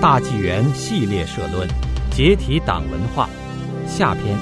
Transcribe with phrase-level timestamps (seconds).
[0.00, 1.68] 大纪元系列社论：
[2.10, 3.28] 解体党文化
[3.86, 4.34] 下篇，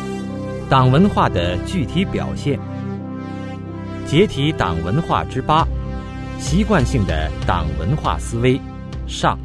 [0.70, 2.56] 党文化的具体表现。
[4.06, 5.66] 解体党文化之八：
[6.38, 8.56] 习惯性的党文化思维
[9.08, 9.36] 上。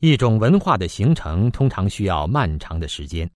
[0.00, 3.30] 一种文化的形成通常需要漫长的时间，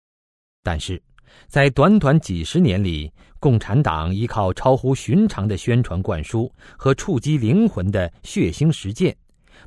[0.62, 1.02] 但是
[1.48, 3.12] 在短短几十年里。
[3.44, 9.14] 共产党依靠超乎寻常的宣传灌输和触及灵魂的血腥实践，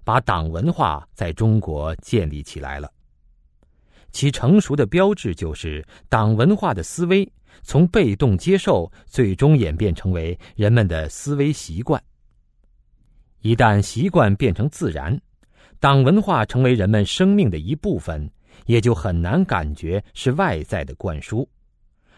[0.03, 2.91] 把党文化在中国建立起来了。
[4.13, 7.31] 其成熟的标志就是党文化的思维
[7.63, 12.03] 从被动接受，最终演变成为人们的思维习惯。
[13.43, 15.21] 一旦习惯变成自然，
[15.79, 18.27] 党文化成为人们生命的一部分，
[18.65, 21.47] 也就很难感觉是外在的灌输。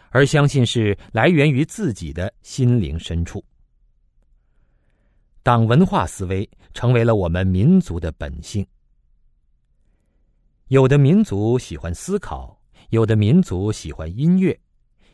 [0.09, 3.43] 而相信是来源于自己的心灵深处。
[5.41, 8.65] 党文化思维成为了我们民族的本性。
[10.67, 14.59] 有的民族喜欢思考，有的民族喜欢音乐，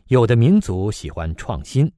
[0.08, 1.90] 有的民族喜欢创新。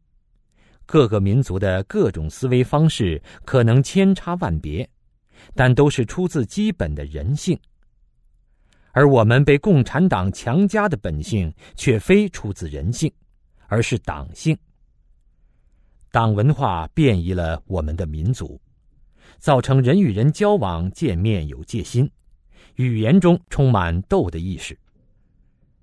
[0.85, 4.87] 各个民族的各种思维方式可能千差万别，
[5.55, 7.59] 但都是出自基本的人性。
[8.97, 13.13] 而我们被共产党强加的本性，却非出自人性，
[13.67, 14.57] 而是党性。
[16.09, 18.59] 党文化变异了我们的民族，
[19.37, 22.09] 造成人与人交往见面有戒心，
[22.77, 24.75] 语言中充满斗的意识。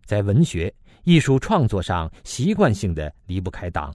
[0.04, 3.92] 在文学艺术创作上，习惯性的离不开党；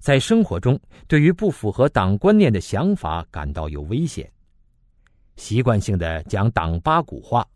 [0.00, 4.28] 在生活中，对于不符合党观念的想法感到有危险，
[5.36, 7.46] 习惯性的讲党八股话。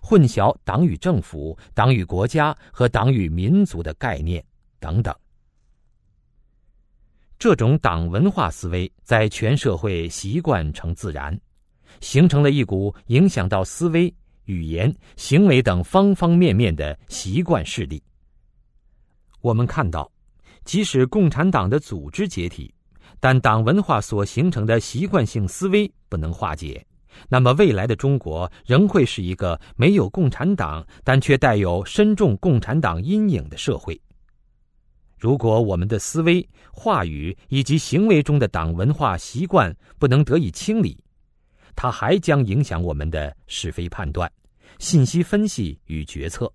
[0.00, 4.44] 混淆党与政府、党与国家和党与民族的概念
[4.78, 5.14] 等等，
[7.38, 11.38] 这种党文化思维在全社会习惯成自然，
[12.00, 14.12] 形成了一股影响到思维、
[14.44, 18.02] 语言、行为等方方面面的习惯势力。
[19.40, 20.10] 我们看到，
[20.64, 22.72] 即使共产党的组织解体，
[23.18, 26.84] 但党文化所形成的习惯性思维不能化解。
[27.28, 34.00] 那么，未来的中国仍会是一个没有共产党，但却带有深重共产党阴影的社会。
[35.18, 40.98] 如果我们的思维、话语以及行为中的党文化习惯不能得以清理，
[41.76, 44.30] 它还将影响我们的是非判断、
[44.78, 46.52] 信息分析与决策。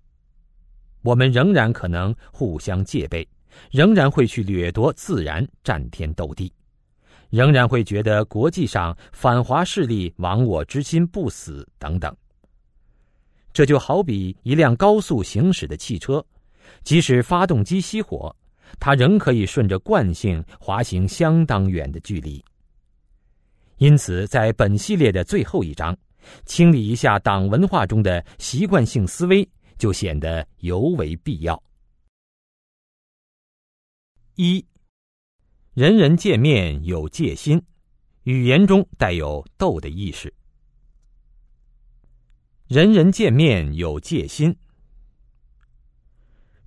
[1.02, 3.26] 我们仍然可能互相戒备，
[3.70, 6.52] 仍然会去掠夺自然，战天斗地。
[7.30, 12.14] 仍然会觉得国际上反华势力亡我之心不死等等。
[13.52, 16.24] 这就好比一辆高速行驶的汽车，
[16.84, 18.34] 即使发动机熄火，
[18.78, 22.44] 它仍可以顺着惯性滑行相当远的距离。
[23.78, 25.96] 因此，在本系列的最后一章，
[26.44, 31.60] 清理一下党文化中的习惯性思维，就显得尤为必要。
[34.36, 34.64] 一。
[35.78, 37.62] 人人见面有戒心，
[38.24, 40.34] 语言中带有斗的意识。
[42.66, 44.56] 人人见面有戒心。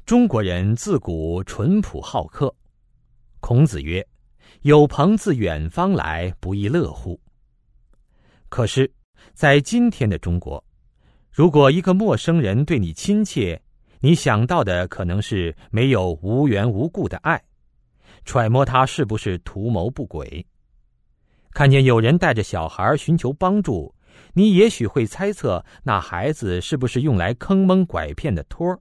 [0.05, 2.55] 中国人自古淳朴好客。
[3.41, 4.07] 孔子曰
[4.63, 7.19] ：“有朋自远方来，不亦乐乎？”
[8.47, 8.89] 可是，
[9.33, 10.63] 在今天的中国，
[11.29, 13.61] 如果一个陌生人对你亲切，
[13.99, 17.43] 你想到的可能是没有无缘无故的爱。
[18.23, 20.45] 揣摩他是不是图谋不轨，
[21.51, 23.93] 看见有人带着小孩寻求帮助，
[24.33, 28.79] 你也许会猜测那孩子是不是用来坑蒙拐骗的托儿。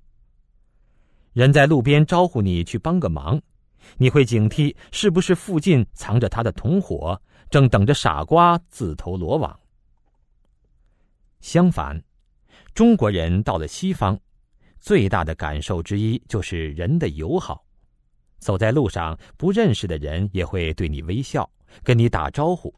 [1.32, 3.40] 人在路边招呼你去帮个忙，
[3.96, 9.58] 你会警惕是不是附近藏着他的同伙，正等着傻瓜自投罗网。
[11.40, 12.00] 相反，
[12.74, 14.18] 中国人到了西方，
[14.78, 17.64] 最大的感受之一就是人的友好。
[18.40, 21.48] 走在路上，不认识的人也会对你微笑，
[21.84, 22.74] 跟你打招呼。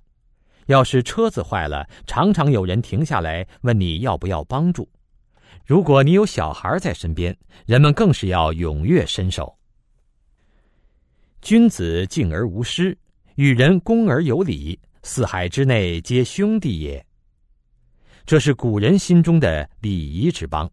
[0.67, 4.89] 要是车子坏了，常常有人停下来问你要不要帮助。
[5.65, 7.37] 如果你有小孩在身边，
[7.67, 9.57] 人们更是要踊跃伸手。
[11.41, 12.97] 君子敬而无失，
[13.35, 17.05] 与人恭而有礼，四海之内皆兄弟也。
[18.25, 20.71] 这是古人心中的礼仪之邦。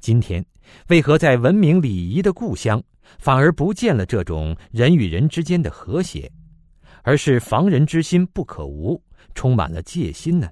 [0.00, 0.44] 今天，
[0.88, 2.82] 为何在文明礼仪的故乡？
[3.18, 6.30] 反而不见了这种人与人之间的和谐，
[7.02, 9.02] 而是防人之心不可无，
[9.34, 10.48] 充满了戒心呢。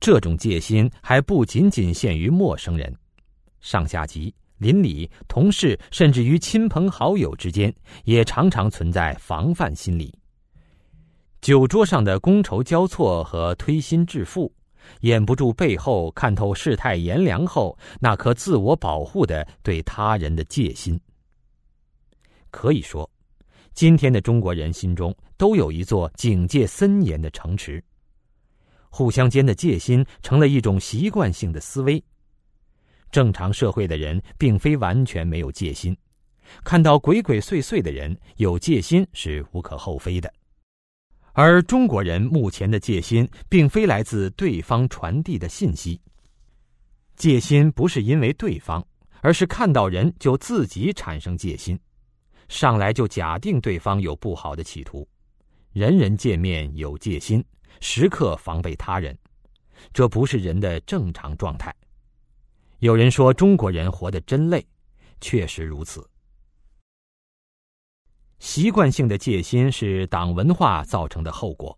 [0.00, 2.94] 这种戒心还不仅仅限于陌生人，
[3.60, 10.16] 上下级、邻里、同事，甚至于亲朋好友之间，也常常存在防范心理。
[11.40, 14.50] 酒桌上的觥筹交错和推心置腹，
[15.00, 21.00] 掩不住背后看透世态炎凉后那颗自我保护的对他人的戒心。
[22.50, 23.08] 可以说，
[23.74, 27.82] 今天的中国人心中都有一座警戒森严的城池，
[28.88, 32.02] 互相间的戒心成了一种习惯性的思维。
[33.10, 35.96] 正常社会的人并非完全没有戒心，
[36.64, 40.32] 看到鬼鬼祟祟的人有戒心是无可厚非的。
[41.40, 46.00] 而中国人目前的戒心，并非来自对方传递的信息。
[47.14, 48.84] 戒心不是因为对方，
[49.20, 51.78] 而是看到人就自己产生戒心，
[52.48, 55.06] 上来就假定对方有不好的企图，
[55.70, 57.44] 人人见面有戒心，
[57.78, 59.16] 时刻防备他人，
[59.92, 61.72] 这不是人的正常状态。
[62.80, 64.66] 有人说中国人活得真累，
[65.20, 66.04] 确实如此。
[68.38, 71.76] 习惯性的戒心是党文化造成的后果。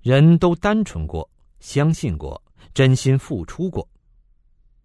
[0.00, 1.28] 人都单纯过，
[1.60, 2.42] 相信过，
[2.74, 3.86] 真心付出过，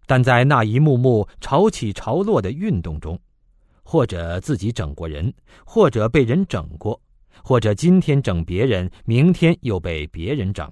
[0.06, 3.18] 但在那一幕幕潮起潮落的运动中，
[3.82, 5.32] 或者自己整过人，
[5.64, 7.00] 或者被人整过，
[7.42, 10.70] 或者今天整别人，明天又被别人整，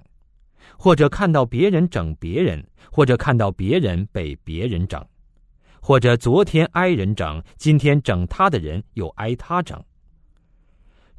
[0.77, 5.05] 或者看到别人整别人，或者看到别人被别人整。
[5.81, 9.81] 或者昨天挨人整，今天整他的人又挨他整。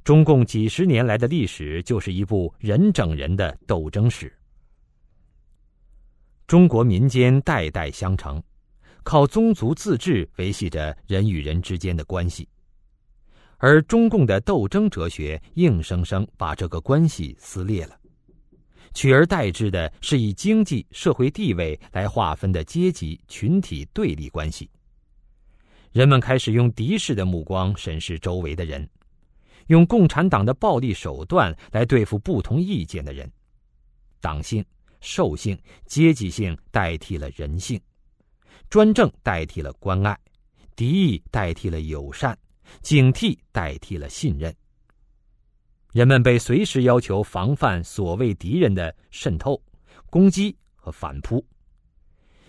[0.05, 4.33] 中共几十年来的历史就是一部人整人的斗争史。
[6.47, 8.43] 中国民间代代相承，
[9.03, 12.49] 靠宗族自治维系着人与人之间的关系，
[13.59, 17.95] 而中共的斗争哲学硬生生把这个关系撕裂了。
[18.99, 24.69] 取而代之的是以经济社会地位来划分的阶级群体对立关系。
[25.93, 28.91] 人们开始用敌视的目光审视周围的人，
[29.69, 33.31] 用共产党的暴力手段来对付不同意见的人。
[34.21, 34.65] 党性、
[35.01, 35.57] 兽性、
[35.87, 37.81] 阶级性代替了人性，
[38.69, 40.19] 专政代替了关爱，
[40.75, 42.37] 敌意代替了友善，
[42.83, 44.53] 警惕代替了信任。
[45.93, 49.61] 人们被随时要求防范所谓敌人的渗透、
[50.11, 51.45] 攻击和反扑，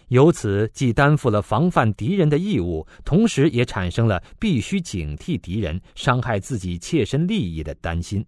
[0.09, 8.25] 由此既担负了防范敌人的义务，同时也产生了必须警惕敌人伤害自己切身利益的担心。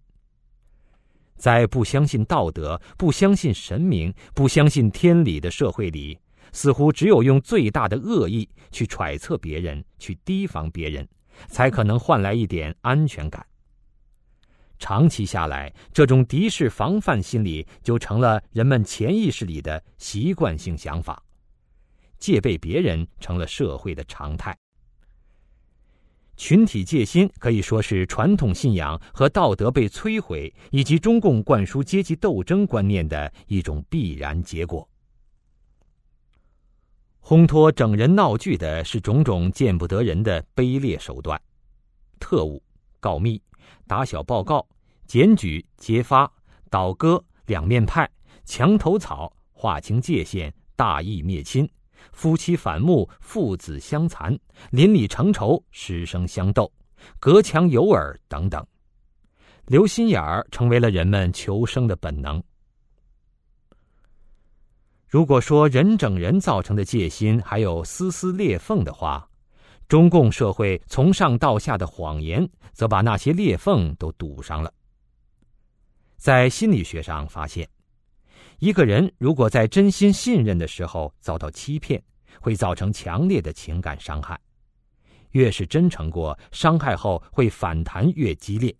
[1.36, 6.16] 在不相信道德、不相信神明、不相信天理的社会里，
[6.52, 11.06] 似乎只有用最大的恶意去揣测别人、去提防别人，
[11.48, 13.44] 才可能换来一点安全感。
[14.82, 21.22] 长期下来，这种敌视防范心理就成了人们潜意识里的习惯性想法，
[22.18, 24.58] 戒备别人成了社会的常态。
[26.36, 34.88] 群体戒心可以说是传统信仰和道德被摧毁，以及中共灌输阶级斗争观念的一种必然结果。
[37.20, 41.40] 烘托整人闹剧的是种种见不得人的卑劣手段，
[42.18, 42.60] 特务、
[42.98, 43.40] 告密。
[43.86, 44.66] 打小报告、
[45.12, 46.26] 检举、揭发、
[46.70, 48.10] 倒戈、两面派、
[48.46, 51.70] 墙头草、划清界限、大义灭亲、
[52.12, 54.34] 夫妻反目、父子相残、
[54.70, 56.72] 邻里成仇、师生相斗、
[57.20, 58.66] 隔墙有耳等等，
[59.66, 62.42] 留心眼儿成为了人们求生的本能。
[65.06, 69.28] 如果说人整人造成的戒心还有丝丝裂缝的话，
[69.88, 74.72] 中共社会从上到下的谎言，则把那些裂缝都堵上了。
[76.22, 77.68] 在心理学上发现，
[78.60, 82.00] 一个人如果在真心信任的时候遭到欺骗，
[82.40, 84.40] 会造成强烈的情感伤害。
[85.32, 88.72] 越是真诚过，伤害后会反弹越激烈，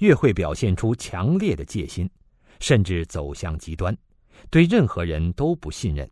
[0.00, 2.06] 越会表现出强烈的戒心，
[2.60, 3.96] 甚至走向极端，
[4.50, 6.06] 对任何人都不信任。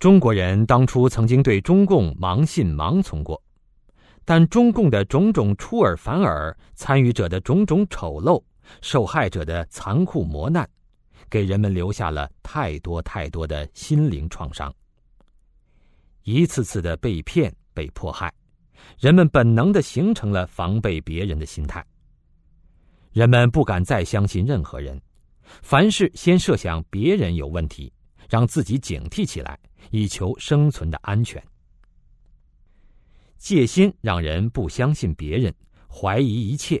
[0.00, 3.40] 中国人当初曾经对中共盲信盲从过，
[4.24, 8.42] 但中共的种种出尔反尔、参与者的种种丑陋、
[8.82, 10.68] 受害者的残酷磨难，
[11.28, 14.74] 给人们留下了太多太多的心灵创伤。
[16.22, 18.32] 一次次的被骗、被迫害，
[18.98, 21.84] 人们本能的形成了防备别人的心态。
[23.12, 25.00] 人们不敢再相信任何人，
[25.62, 27.92] 凡事先设想别人有问题，
[28.28, 29.58] 让自己警惕起来。
[29.92, 31.42] 以求生存的安全，
[33.38, 35.52] 戒心让人不相信别人，
[35.88, 36.80] 怀疑一切。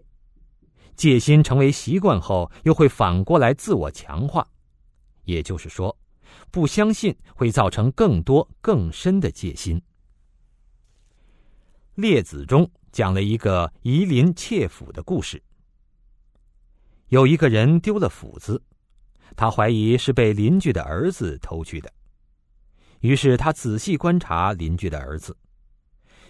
[1.00, 4.46] 戒心成为习惯后，又会反过来自我强化。
[5.24, 5.96] 也就是说，
[6.50, 9.78] 不相信会造成更多更深的戒心。
[11.94, 15.42] 《列子》中讲了一个夷陵窃斧的故事，
[17.08, 18.62] 有一个人丢了斧子，
[19.34, 21.90] 他怀疑是被邻居的儿子偷去的，
[23.00, 25.34] 于是他仔细观察邻居的儿子，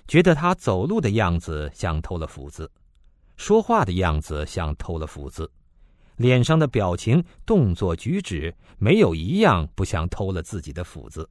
[0.07, 2.71] 觉得他走路的样子像偷了斧子，
[3.41, 5.51] 说话的样子像偷了斧子，
[6.17, 11.27] 脸上的表情、动作、举止没有一样不像偷了自己的斧子。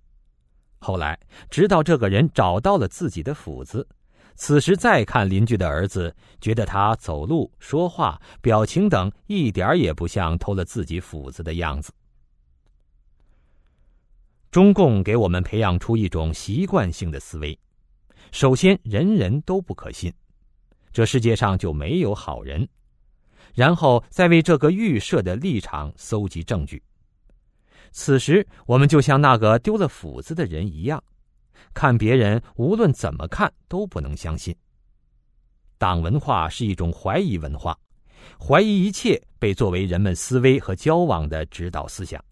[0.80, 1.18] 后来，
[1.52, 3.88] 直到这个人找到了自己的斧子。
[4.36, 11.94] 此时再看邻居的儿子，觉得他走路、说话、表情等一点也不像偷了自己斧子的样子。
[14.50, 17.58] 中共给我们培养出一种习惯性的思维：
[18.32, 20.12] 首先，人人都不可信，
[20.92, 22.66] 这世界上就没有好人；
[23.54, 26.82] 然后再为这个预设的立场搜集证据。
[27.92, 31.04] 此时，我们就像那个丢了斧子的人一样。
[31.74, 34.56] 看别人，无论怎么看都不能相信。
[35.78, 37.78] 党文化是一种怀疑文化，
[38.40, 42.24] 怀疑一切被作为人们思维和交往的指导思想，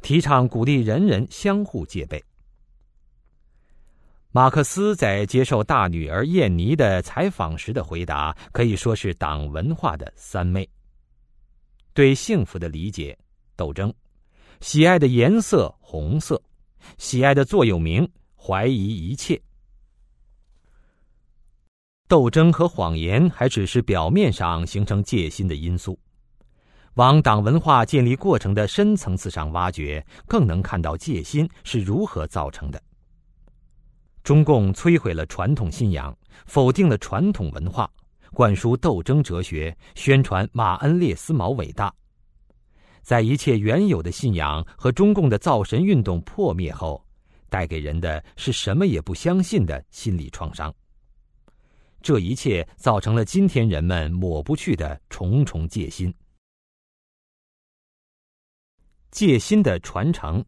[0.00, 2.22] 提倡鼓励人人相互戒备。
[4.36, 10.68] 马克思在接受大女儿燕妮的采访时的回答，可以说是党文化的三昧：
[11.92, 13.16] 对幸福的理解，
[13.54, 13.88] 斗争；
[14.58, 16.34] 喜爱的颜色红色；
[16.98, 18.04] 喜爱的座右铭。
[18.34, 19.40] 怀疑一切，
[22.08, 25.96] 斗争和谎言还只是表面上形成戒心的因素，
[26.94, 32.82] 往党文化建立过程的深层次上挖掘，更能看到戒心是如何造成的。
[34.24, 36.16] 中共摧毁了传统信仰，
[36.46, 37.88] 否定了传统文化，
[38.32, 41.94] 灌输斗争哲学，宣传马恩列斯毛伟大，
[43.02, 47.04] 在一切原有的信仰和中共的造神运动破灭后。
[47.50, 50.74] 带给人的是什么也不相信的心理创伤。
[52.02, 56.12] 这一切造成了今天人们抹不去的重重戒心。
[59.12, 60.44] 戒心的传承。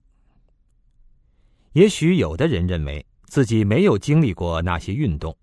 [1.74, 5.36] 也许有的人认为自己没有经历过那些运动，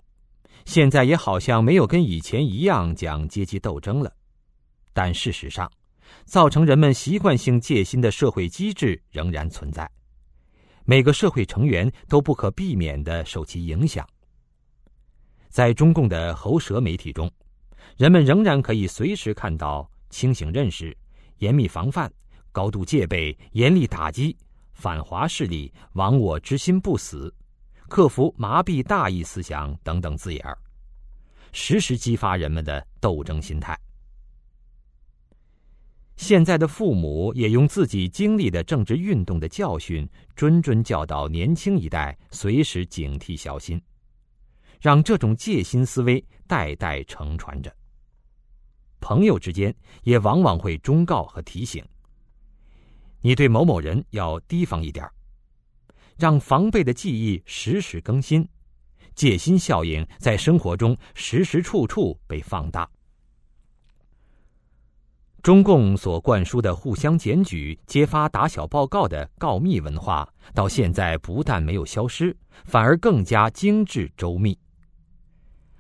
[0.66, 4.12] 现在也好像没有跟以前一样讲阶级斗争了。
[4.94, 5.72] 但事实上，
[6.26, 9.90] 造成人们习惯性戒心的社会机制仍然存在。
[10.86, 14.08] 每个社会成员都不可避免的受其影响。
[15.50, 17.32] 在中共的喉舌媒体中，
[17.98, 20.96] 人们仍然可以随时看到清醒认识、
[21.38, 22.12] 严密防范、
[22.52, 24.36] 高度戒备、严厉打击、
[24.74, 27.34] 反华势力、亡我之心不死、
[27.94, 30.58] 克服麻痹大意思想等等字眼儿，
[31.52, 33.80] 时时激发人们的斗争心态。
[36.16, 43.80] 现在的父母也用自己经历的政治运动的教训，谆谆教导年轻一代随时警惕小心，
[44.82, 47.72] 让这种戒心思维代代承传着。
[49.00, 49.72] 朋友之间
[50.02, 51.86] 也往往会忠告和提醒：
[53.22, 55.14] 你对某某人要提防一点儿
[56.18, 58.48] 让防备的记忆时时更新，
[59.16, 62.90] 戒心效应在生活中时时处处被放大。
[65.42, 74.58] 中共所灌输的互相检举、揭发打小报告的告密文化，到现在不但没有消失，反而更加精致周密。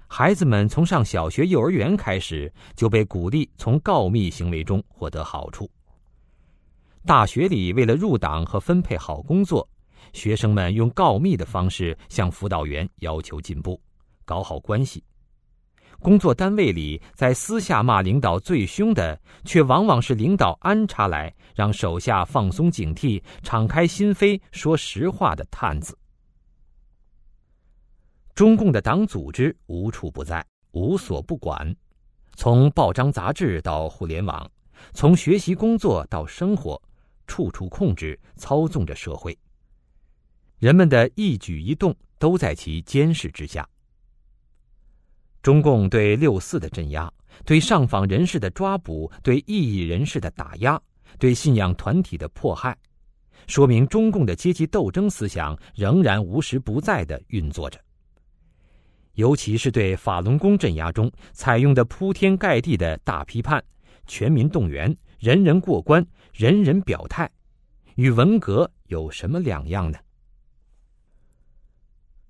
[0.06, 5.72] 孩子们从上小学、幼儿园开始，就被鼓励从告密行为中获得好处。
[7.06, 9.68] 大学里，为了入党和分配好工作，
[10.14, 13.80] 学生们用告密的方式向辅导员要求进步，
[14.24, 15.04] 搞好关系。
[16.00, 25.98] 工作单位里，在私下骂领导最凶的，却往往是领导安插来让手下放松警惕、敞开心扉、说实话的探子。
[28.36, 31.74] 中共的党组织无处不在，无所不管，
[32.36, 34.50] 从报章杂志到互联网，
[34.94, 36.82] 从学习工作到生活，
[37.28, 39.38] 处处控制、操纵着社会。
[40.64, 43.68] 人们的一举一动都在其监视之下。
[45.42, 47.12] 中共对六四的镇压，
[47.44, 50.82] 对上访人士的抓捕，对异议人士的打压，
[51.20, 52.74] 对信仰团体的迫害，
[53.46, 57.78] 说明中共的阶级斗争思想仍然无时不在的运作着。
[59.16, 63.62] 尤其是对法轮功镇压中采用的铺天盖地的大批判、
[64.08, 67.30] 全民动员、人人过关、人人表态，
[67.96, 70.00] 与文革有什么两样呢？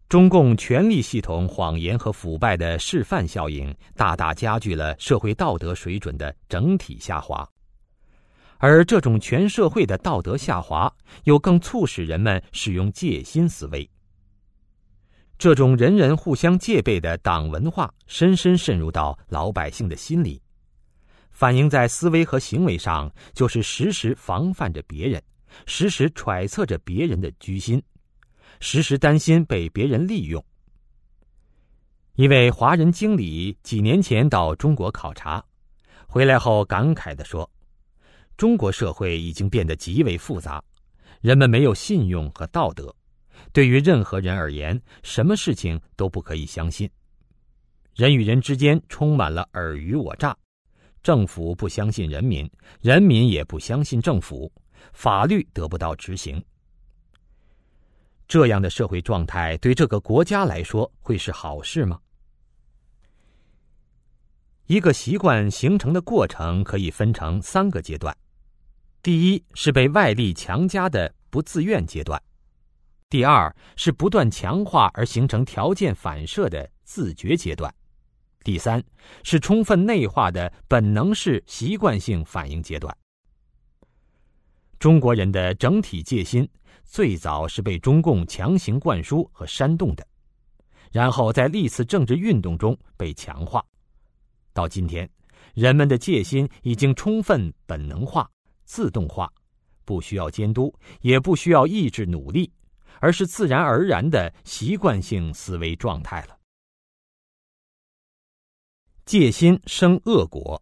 [0.10, 7.48] 中共权力系统谎言和腐败的示范效应，大大加剧了社会道德水准的整体下滑，
[8.60, 10.94] 而这种全社会的道德下滑，
[11.24, 13.90] 又更促使人们使用戒心思维。
[15.40, 20.40] 这种人人互相戒备的党文化，深深渗入到老百姓的心里，
[21.32, 25.22] 反映在思维和行为上，就是时时防范着别人，
[25.66, 27.82] 时时揣测着别人的居心，
[28.64, 30.44] 时时担心被别人利用。
[32.16, 35.44] 一位华人经理几年前到中国考察，
[36.08, 37.48] 回来后感慨地说
[38.38, 40.64] ：“中国社会已经变得极为复杂，
[41.20, 42.96] 人们没有信用和道德，
[43.52, 46.90] 对于任何人而言，什么事情都不可以相信。
[47.94, 50.36] 人与人之间充满了尔虞我诈。”
[51.04, 54.50] 政府不相信人民，人民也不相信政府，
[54.94, 56.42] 法律得不到执行。
[58.34, 62.00] 这样的社会状态对这个国家来说会是好事吗？
[64.66, 68.18] 一个习惯形成的过程可以分成三个阶段：
[69.04, 72.20] 第一是被外力强加的不自愿阶段；
[73.08, 77.72] 第二是不断强化而形成条件反射的自觉阶段。
[78.44, 78.84] 第三
[79.22, 82.98] 是充分内化的本能式习惯性反应阶段。
[84.80, 86.50] 中国人的整体戒心
[86.84, 90.06] 最早是被中共强行灌输和煽动的，
[90.92, 93.66] 然后在历次政治运动中被强化。
[94.54, 95.10] 到今天，
[95.56, 98.30] 人们的戒心已经充分本能化、
[98.66, 99.32] 自动化，
[99.86, 102.52] 不需要监督，也不需要意志努力，
[103.00, 106.38] 而是自然而然的习惯性思维状态了。
[109.06, 110.62] 戒心生恶果。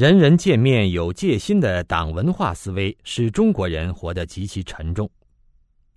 [0.00, 5.06] 人人见面有戒心的党文化思维，使中国人活得极其沉重。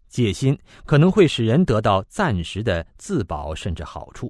[0.10, 4.29] 戒心可能会使人得到暂时的自保甚至好处，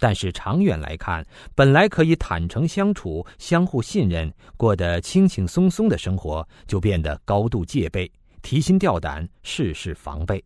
[0.00, 1.24] 但是长远来看，
[1.54, 8.10] 本来可以坦诚相处、相互信任、过得轻轻松松的生活，就变得高度戒备、
[8.42, 10.42] 提心吊胆、事事防备。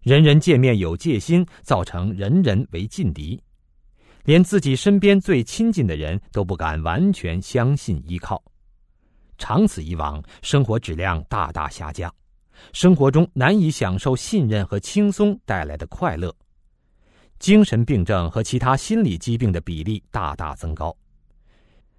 [0.00, 3.38] 人人见面有戒心，造成人人为劲敌。
[4.24, 8.42] 连自己身边最亲近的人都不敢完全相信依靠，
[9.36, 12.12] 长此以往，生活质量大大下降，
[12.72, 16.34] 生活中难以享受信任和轻松带来的快乐，
[17.38, 20.96] 精神病症和其他心理疾病的比例大大增高。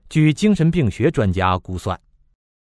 [0.09, 1.99] 据精神病学专家估算，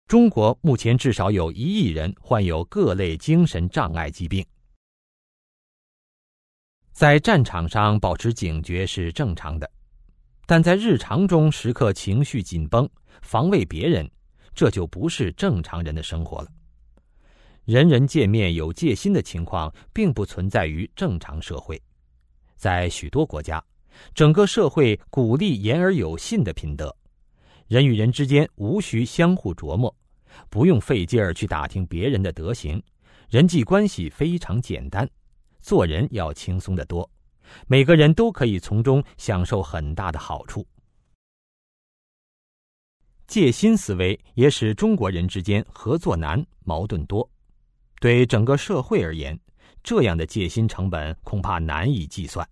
[0.06, 4.44] 中国目前至少有一亿人患有各类精神障碍疾病。
[6.98, 9.70] 在战场上保持警觉是正常的，
[10.46, 12.90] 但在日常中时刻情绪紧绷、
[13.22, 14.10] 防卫别人，
[14.52, 16.48] 这就不是正常人的生活了。
[17.64, 21.80] 人人见面有戒心的情况，并不存在于正常社会。
[22.56, 23.64] 在许多国家，
[24.12, 26.92] 整个社会鼓励言而有信的品德，
[27.68, 29.96] 人与人之间无需相互琢磨，
[30.50, 32.82] 不用费劲儿去打听别人的德行，
[33.30, 35.08] 人际关系非常简单。
[35.68, 37.06] 做人要轻松得多，
[37.66, 40.66] 每个人都可以从中享受很大的好处。
[43.26, 47.30] 戒心思维也使中国人之间合作难、矛盾多。
[48.00, 49.38] 对整个社会而言，
[49.82, 52.48] 这样的戒心成本恐怕难以计算。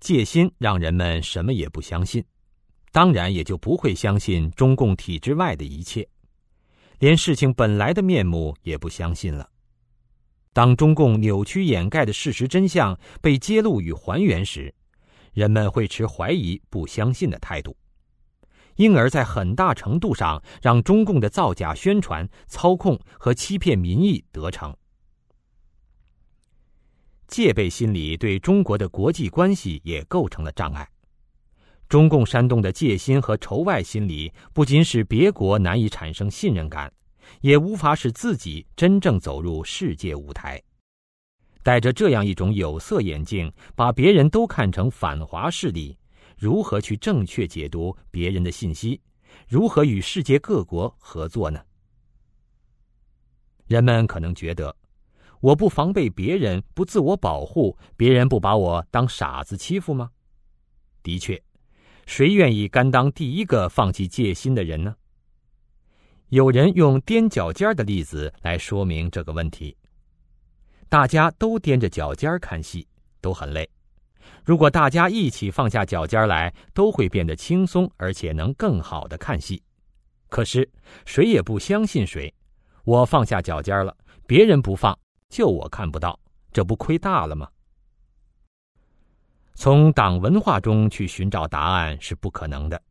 [0.00, 2.24] 戒心让人们什么也不相信，
[2.90, 6.08] 当然也就不会相信中共体制外的一切，
[7.00, 9.51] 连事情本来的面目也不相信了。
[10.52, 14.74] 当中共扭曲掩盖的事实真相被揭露与还原时，
[15.32, 17.74] 人们会持怀疑、不相信的态度，
[18.76, 24.76] 因而，在很大程度上让中共的造假宣传、操控和欺骗民意得逞。
[27.26, 30.86] 戒备心理对中国的国际关系也构成了障碍。
[31.88, 36.92] 中共煽动的戒心和仇外心理，不仅使别国难以产生信任感。
[37.40, 40.62] 也无法使自己真正走入世界舞台。
[41.62, 45.96] 戴着这样一种有色眼镜，把别人都看成反华势力，
[46.36, 49.00] 如何去正确解读别人的信息？
[49.48, 51.60] 如何与世界各国合作呢？
[53.66, 54.76] 人们可能觉得，
[55.40, 60.10] 我不防备别人，不自我保护，别人不把我当傻子欺负吗？
[61.02, 61.42] 的确，
[62.06, 64.96] 谁愿意甘当第一个放弃戒心的人呢？
[66.32, 69.76] 有人用踮脚尖的例子来说明这个问题。
[70.88, 72.88] 大家都踮着脚尖看戏，
[73.20, 73.68] 都很累。
[74.42, 79.62] 如果大家一起放下脚尖来，都会变得轻松，而且能更好的看戏。
[80.30, 80.66] 可是
[81.04, 82.34] 谁也不相信谁。
[82.84, 83.94] 我放下脚尖了，
[84.26, 86.18] 别人不放，就我看不到，
[86.50, 87.46] 这不亏大了吗？
[89.54, 92.82] 从党文化中去寻找答案是不可能的。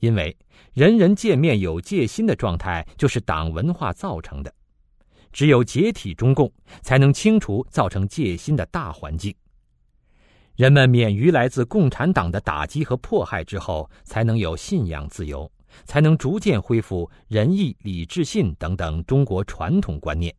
[0.00, 0.36] 因为
[0.74, 4.52] 人人见面有戒心的状态，就是党文化造成的。
[5.32, 9.32] 只有解体中共，才能清除造成戒心的大环境。
[10.56, 15.50] 人们免于来自共产党的打击和迫害之后，才能有信仰自由，
[15.84, 20.34] 才能逐渐恢复仁义礼智信等等中国传统观念。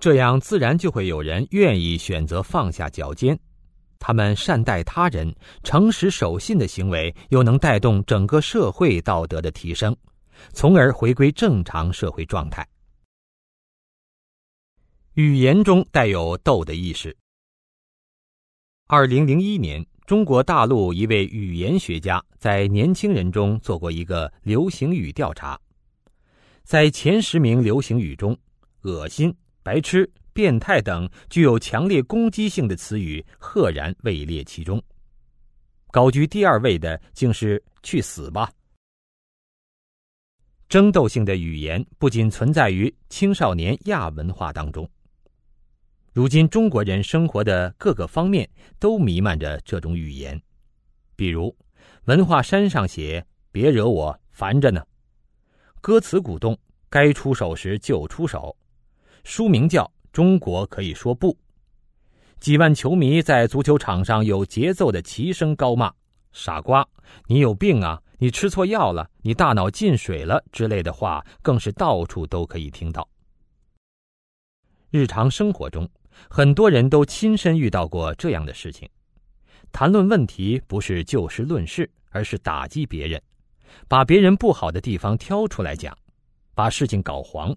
[0.00, 3.38] 这样自然就会有人愿意选择放下脚尖。
[4.04, 9.96] 他们善待他人、诚实守信的行为，又能带动整个社会道德的提升，
[10.52, 12.66] 从而回归正常社会状态。
[15.14, 17.16] 语言中带有斗的意识。
[18.88, 25.56] 二零零一年，中国大陆一位语言学家在年轻人中做过一个流行语调查，
[26.64, 28.36] 在前十名流行语中
[28.82, 30.10] ，“恶心”“白痴”。
[30.32, 34.82] 变态等具有强烈攻击性的词语赫然位列其中。
[35.90, 38.50] 高居第二位的竟是“去死吧”。
[40.68, 44.88] 争斗性的语言不仅存在于青少年亚文化当中，
[46.14, 50.40] 如今中国人生活的各个方面都弥漫着这种语言。
[51.14, 51.54] 比如，
[52.06, 54.82] 文化衫上写“别惹我，烦着呢”，
[55.82, 58.56] 歌词鼓动“该出手时就出手”，
[59.24, 59.92] 书名叫。
[60.12, 61.36] 中国可以说不。
[62.38, 65.92] 几万球迷在足球场上有节奏的齐声高骂
[66.32, 66.86] ：“傻瓜，
[67.26, 68.00] 你有病啊！
[68.18, 73.08] 你吃错药了，你大脑进水了”之类的话，更是到处都可以听到。
[74.90, 75.88] 日常生活中，
[76.28, 78.88] 很多人都亲身遇到过这样的事情：
[79.72, 83.20] 谈论问题不是就事论事，而是打击别人，
[83.88, 85.96] 把别人不好的地方挑出来讲，
[86.54, 87.56] 把事情搞黄。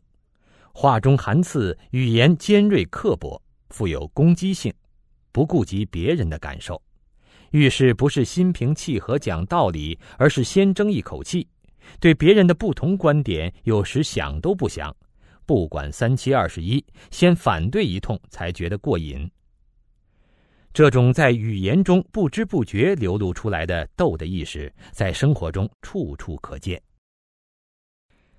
[0.77, 4.73] 话中含刺，语言尖锐刻薄，富有攻击性，
[5.31, 6.79] 不顾及别人的感受，
[7.51, 11.47] 遇事不是心平气和讲道理，而是先争一口气，
[12.01, 14.93] 对别人的不同观点有时想都不想，
[15.45, 19.31] 不管三七二十一，先反对一通才觉得过瘾。
[20.73, 26.83] 这种在语言中不知不觉流露出来的斗的意识，在生活中处处可见，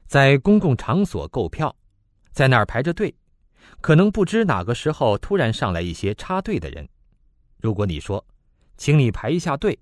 [0.07, 1.75] 在公共场所购票。
[2.37, 3.14] 在那儿排着队，
[3.81, 6.87] 可能不知哪个时候突然上来一些插队的人。
[7.62, 8.22] 如果你说，
[8.77, 9.79] 请你排一下队，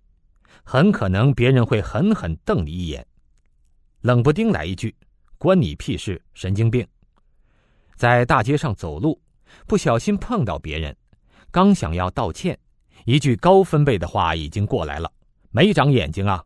[0.63, 3.05] 很可能别人会狠狠瞪你一眼，
[4.03, 4.95] 冷不丁来一句
[5.37, 6.87] ：“关你屁事，神经病！”
[7.99, 9.21] 在大街上走路，
[9.67, 10.97] 不小心碰到别人，
[11.51, 12.57] 刚想要道歉，
[13.05, 15.13] 一句高分贝的话已经过来了
[15.51, 16.45] ：“没长眼睛啊！”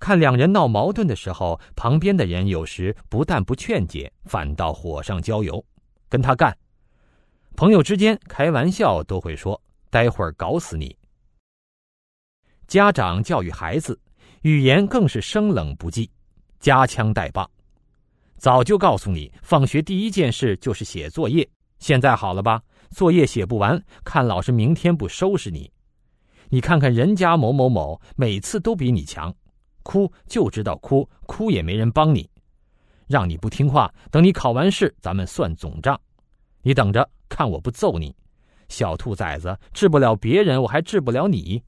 [0.00, 5.62] 看两人闹矛盾的时候，旁边的人有时不但不劝解，反倒火上浇油，
[6.08, 6.56] 跟他干。
[7.54, 9.60] 朋友之间开玩笑都会说
[9.90, 10.96] ：“待会儿搞死你。”
[12.66, 14.00] 家长教育孩子，
[14.40, 16.10] 语言更是生冷不忌，
[16.60, 17.48] 夹枪带棒。
[18.38, 21.46] 早就告诉你，放学第一件事就是写作业。
[21.78, 22.62] 现在好了吧？
[22.90, 25.70] 作业写不完，看老师明天不收拾你。
[26.48, 29.34] 你看看人家某某某，每次都比你强。
[29.82, 32.28] 哭就知道哭，哭也没人帮你，
[33.06, 33.92] 让你不听话。
[34.10, 36.00] 等你考完试，咱们算总账。
[36.62, 38.14] 你等着看，我不揍你，
[38.68, 39.58] 小兔崽子！
[39.72, 41.62] 治不了别人，我还治不了你。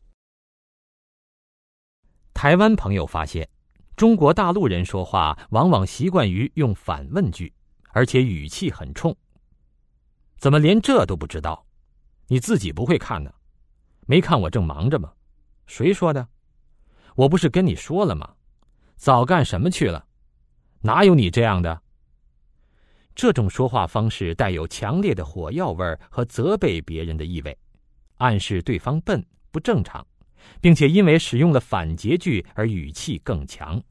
[2.35, 3.48] 台湾朋友发现，
[3.96, 7.53] 中国大陆人说话往往习惯于用反问句，
[7.90, 9.16] 而且语气很冲。
[10.38, 11.64] 怎么连这都不知道？
[12.27, 13.33] 你自己不会看呢？
[14.07, 15.12] 没看我正忙着吗？
[15.66, 16.27] 谁说的？
[17.16, 18.35] 我不是跟你说了吗？
[18.96, 20.07] 早干什么去了？
[20.81, 21.83] 哪有你这样的？
[23.14, 27.57] 这种说话方式带有强烈的火药味和责备别人的意味，
[28.16, 30.07] 暗示对方笨不正常，
[30.61, 33.83] 并且因为使用了反诘句而语气更强。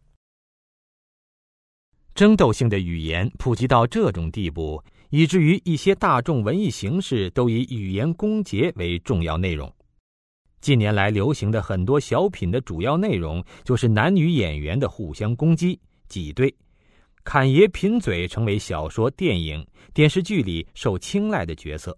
[2.16, 9.74] 争斗性的语言普及到这种地步，以至于一些大众文艺形式都以语言攻讦为重要内容。
[10.62, 16.54] 近年来流行的很多小品的主要内容，就是男女演员的互相攻击、挤兑、
[17.24, 21.98] 侃爷贫嘴，成为小说、电影、电视剧里受青睐的角色。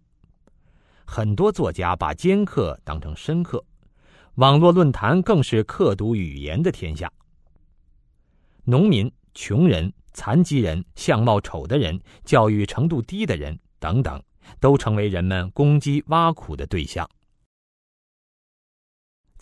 [1.06, 3.64] 很多作家把尖刻当成深刻，
[4.36, 7.12] 网络论坛更是刻读语言的天下。
[8.64, 14.24] 农民、穷人、残疾人、相貌丑的人、教育程度低的人等等，
[14.62, 17.06] 都成为人们攻击挖苦的对象。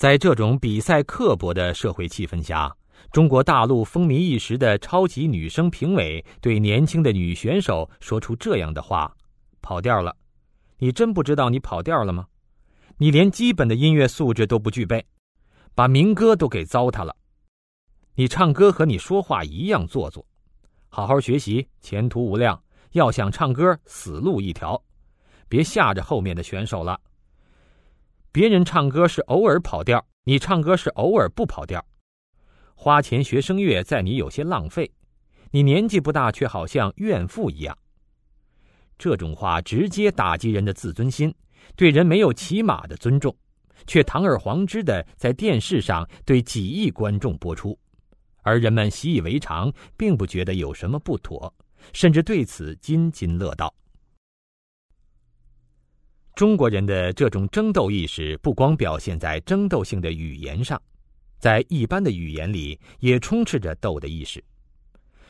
[0.02, 2.76] 在这种比赛刻薄的社会气氛下，
[3.12, 9.16] 中国大陆风靡一时的超级女声评委对年轻的女选手说出这样的话
[9.62, 10.16] ：“跑调了，
[10.80, 12.26] 你真不知道你跑调了吗？
[12.98, 15.06] 你连基本的音乐素质都不具备，
[15.76, 17.16] 把民歌都给糟蹋了。
[18.16, 20.26] 你唱歌和你说话一样做作，
[20.90, 22.60] 好好学习，前途无量。
[22.94, 24.84] 要想唱歌，死路一条，
[25.48, 27.00] 别吓着后面的选手了。”
[28.34, 31.86] 别人唱歌是偶尔跑调，你唱歌是偶尔不跑调。
[32.76, 34.89] 花钱学声乐，在你有些浪费，
[35.52, 37.78] 你年纪不大却好像怨妇一样。
[38.98, 41.34] 这种话直接打击人的自尊心，
[41.76, 43.36] 对人没有起码的尊重，
[43.86, 47.78] 却堂而皇之的在电视上对几亿观众播出，
[48.44, 51.54] 而人们习以为常，并不觉得有什么不妥，
[51.91, 53.74] 甚至对此津津乐道。
[56.42, 60.82] 中国人的这种争斗意识，不光表现在争斗性的语言上，
[61.38, 64.44] 在一般的语言里也充斥着斗的意识。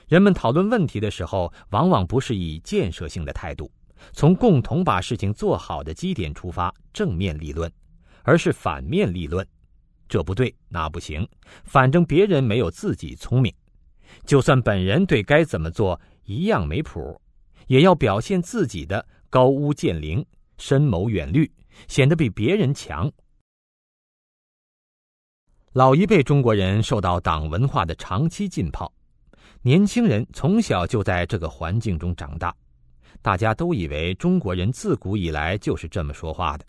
[0.08, 3.70] 人们讨论问题的时候，往往不是以建设性的态度，
[4.14, 7.70] 从共同把事情做好的基点出发正面立论，
[8.24, 9.46] 而是反面立论。
[10.08, 11.28] 这不对，那不行，
[11.66, 13.54] 反正别人没有自己聪明，
[14.26, 17.20] 就算本人对该怎么做一样没谱，
[17.68, 20.26] 也要表现自己的高屋建瓴。
[20.62, 21.52] 深谋远虑，
[21.88, 23.12] 显得比别人强。
[25.74, 28.94] 老一辈中国人受到党文化的长期浸泡，
[29.64, 32.56] 年轻人从小就在这个环境中长大，
[33.24, 36.66] 大家都以为中国人自古以来就是这么说话的，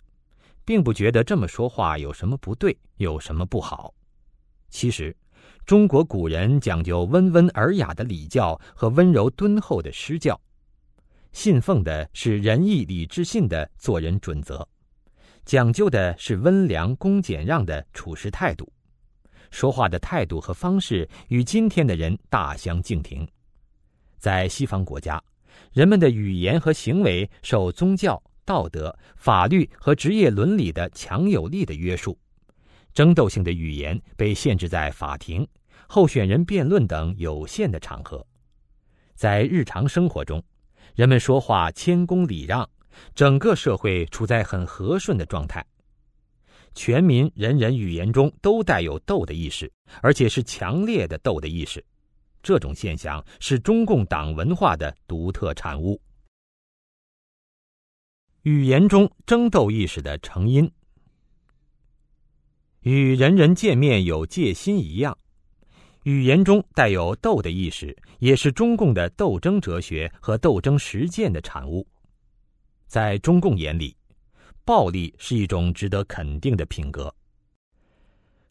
[0.65, 3.93] 并不觉得这么说话有什么不对，有什么不好。
[4.69, 5.15] 其实，
[5.67, 10.39] 中国古人讲究温文尔雅的礼教和温柔敦厚的诗教。
[11.33, 14.65] 信奉的是仁义礼智信的做人准则，
[15.43, 18.71] 讲究的是温良恭俭让的处事态度，
[19.49, 23.27] 说话的态度和方式与今天的人大相径庭。
[24.19, 25.21] 在西方国家，
[25.73, 32.17] 人们的语言和行为受宗教、道德、法律和职业伦理的强有力的约束，
[32.93, 35.45] 争斗性的语言被限制在法庭、
[35.87, 38.25] 候选人辩论等有限的场合，
[39.15, 40.41] 在日常生活中。
[40.95, 42.69] 人们说话谦恭礼让，
[43.15, 45.65] 整个社会处在很和顺的状态。
[46.75, 51.83] 全民人人语言中都带有斗的意识，而且是强烈的斗的意识。
[52.41, 55.99] 这种现象是中共党文化的独特产物。
[58.41, 60.69] 语言中争斗意识的成因，
[62.81, 65.17] 与人人见面有戒心一样。
[66.03, 71.87] 语言中带有斗的意识，也是中共的斗争哲学和斗争实践的产物。
[72.87, 73.95] 在中共眼里，
[74.65, 77.13] 暴力是一种值得肯定的品格。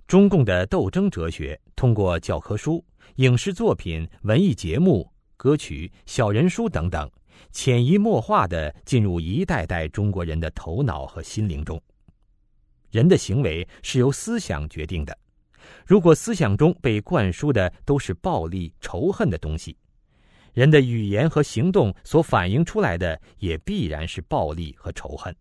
[0.07, 2.83] 中共的斗争哲学通过教科书、
[3.17, 7.11] 影视作品、文艺节目、歌曲、小人书等等，
[7.51, 11.79] 潜移默化的进入一代代中国人的头脑和心灵中。
[12.91, 15.17] 人的行为是由思想决定的。
[15.87, 19.77] 如果思想中被灌输的都是暴力、仇恨的东西，
[20.53, 25.35] 人的语言和行动所反映出来的也必然是暴力和仇恨。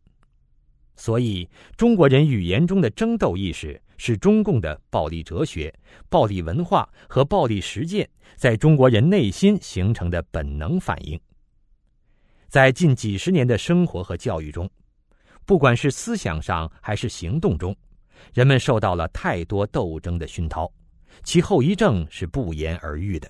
[0.95, 5.73] 所以，中国人语言中的争斗意识是中共的暴力哲学、
[6.09, 11.19] 暴力文化和暴力实践在中国人内心形成的本能反应。
[12.49, 14.69] 在近几十年的生活和教育中，
[15.45, 17.75] 不管是思想上还是行动中。
[18.33, 20.71] 人们受到了太多斗争的熏陶，
[21.23, 23.29] 其后遗症是不言而喻的。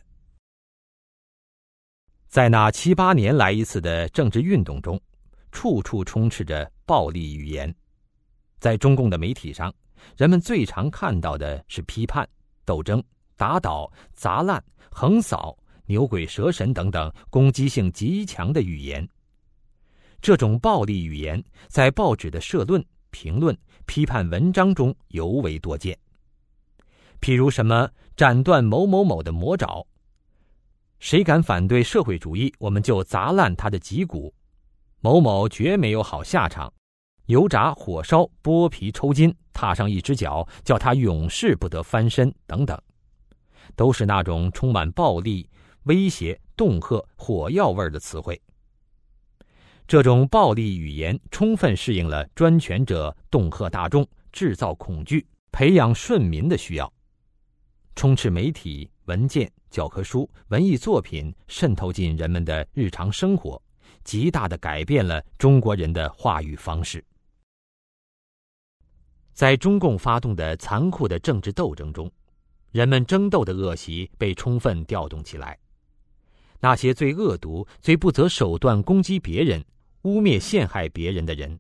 [2.28, 5.00] 在那七八年来一次的政治运动中，
[5.52, 7.74] 处处充斥着暴力语言。
[8.60, 9.74] 在中共的媒体上，
[10.16, 12.28] 人们最常看到的是批判、
[12.64, 13.04] 斗争、
[13.36, 19.08] 打倒、砸烂、横扫、牛鬼蛇神等等攻击性极强的语言。
[20.22, 22.84] 这种暴力语言在报纸的社论。
[23.14, 23.54] 评论、
[23.86, 25.98] 批判文章中尤为多见。
[27.20, 29.86] 譬如什么斩断某某某的魔爪，
[31.00, 34.34] 谁敢反对社会主义，我们就砸烂他的脊骨；
[35.00, 36.72] 某某绝没有好下场，
[37.28, 42.80] 油炸、火烧、剥皮、抽筋，踏上一只脚，叫他永世不得翻身，等等，
[43.76, 45.50] 都是那种充满暴力、
[45.84, 48.40] 威胁、恫吓、火药味儿的词汇。
[49.88, 56.92] 这种暴力语言充分适应了专权者恫吓大众、制造恐惧、培养顺民的需要，
[57.96, 63.62] 充斥媒体、文件、教科书、文艺作品，渗透进人们的日常生活，
[64.06, 67.04] 极大的改变了中国人的话语方式。
[69.34, 72.10] 在中共发动的残酷的政治斗争中，
[72.72, 75.58] 人们争斗的恶习被充分调动起来，
[76.62, 79.62] 那些最恶毒、最不择手段攻击别人。
[80.04, 81.60] 污蔑陷害别人的人，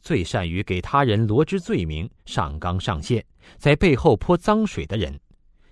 [0.00, 3.24] 最善于给他人罗织罪名、上纲上线，
[3.58, 5.16] 在背后泼脏水的人，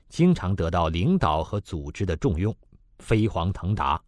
[0.08, 2.56] 经常得到领导和组织的重用，
[3.00, 4.00] 飞黄腾达；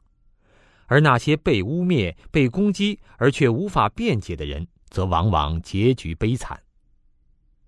[0.87, 6.57] 而那些被污蔑、被攻击而却无法辩解的人，则往往结局悲惨。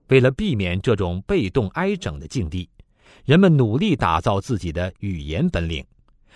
[0.06, 2.70] 为了避免这种被动挨整的境地，
[3.24, 5.84] 人们努力打造自己的语言本领，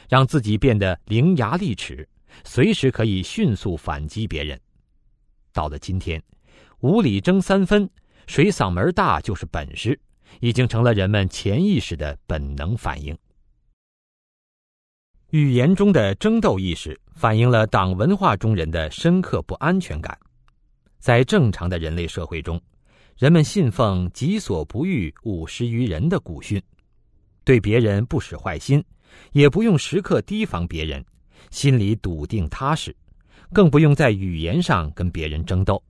[0.09, 2.09] 让自己变得伶牙俐齿，
[2.45, 4.61] 随时可以迅速反击别人。
[5.53, 6.23] 到了今天，
[6.81, 7.89] 五里争三分，
[8.27, 9.99] 谁嗓门大就是本事，
[10.41, 13.17] 已经成了人们潜意识的本能反应。
[15.31, 20.19] 语言中的争斗意识，反映了党文化中人的深刻不安全感。
[20.99, 22.61] 在正常的人类社会中，
[23.17, 26.63] 人们信奉“己所不欲，勿施于人”的古训，
[27.45, 28.85] 对别人不使坏心，
[29.33, 31.05] 也不用时刻提防别人，
[31.51, 32.95] 心里笃定踏实，
[33.53, 35.83] 更不用在语言上跟别人争斗。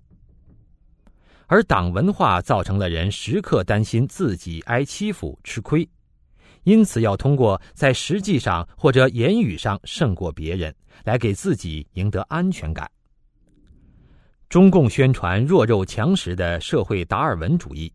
[1.46, 5.86] 而党文化造成了人时刻担心自己挨欺负、吃亏。
[6.64, 10.72] 因此，要通过在实际上或者言语上胜过别人，
[11.04, 12.88] 来给自己赢得安全感。
[14.48, 17.92] 中共宣传弱肉强食的社会达尔文主义，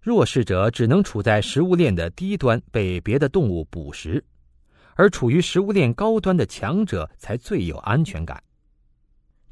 [0.00, 4.22] 弱势者只能处在食物链的低端，被别的动物捕食，
[4.96, 8.42] 而处于食物链高端的强者才最有安全感。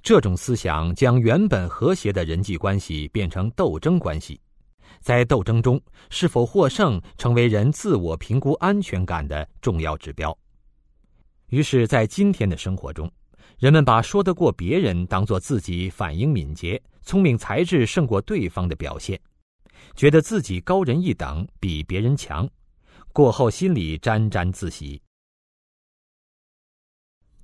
[0.02, 4.40] 这种思想将原本和谐的人际关系变成斗争关系。
[5.00, 10.36] 在斗争中是否获胜，成为人自我评估安全感的重要指标。
[11.48, 13.10] 于是，在今天的生活中，
[13.58, 19.20] 人们把说得过别人当做自己反应敏捷、聪明才智胜过对方的表现，
[19.94, 22.48] 觉得自己高人一等，比别人强，
[23.12, 25.00] 过后心里沾沾自喜。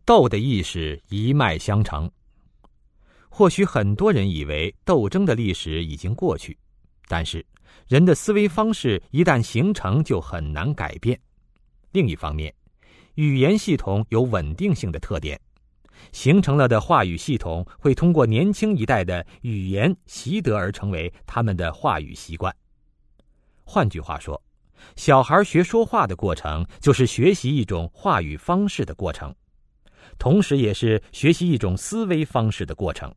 [0.08, 2.10] 斗的意识一脉相承。
[3.28, 6.56] 或许很多人以为斗争的历史已经过去。
[7.06, 7.44] 但是，
[7.88, 11.20] 人的思维方式一旦形成，就很难改变。
[11.92, 12.54] 另一方面，
[13.16, 15.38] 语言系统有稳定性的特点，
[16.10, 22.50] 形成了的话语系统会通过年轻一代的语言习得而成为他们的话语习惯。
[23.62, 24.42] 换句话说，
[24.96, 29.34] 小孩学说话的过程就是学习一种话语方式的过程，
[30.18, 33.12] 同时也是学习一种思维方式的过程。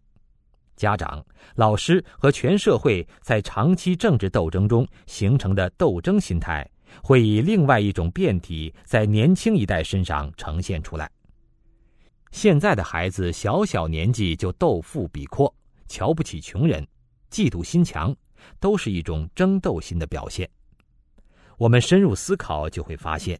[0.76, 1.24] 家长、
[1.54, 6.68] 老师和全社会在长期政治斗争中形成的斗争心态，
[7.04, 11.10] 会以另外一种变体在年轻一代身上呈现出来。
[12.32, 15.54] 现在的孩子小小年纪就斗富比阔、
[15.88, 16.88] 瞧不起穷人、
[17.30, 18.16] 嫉妒心强，
[18.60, 20.50] 都是一种争斗心的表现。
[21.58, 23.40] 我们深入思考，就会发现，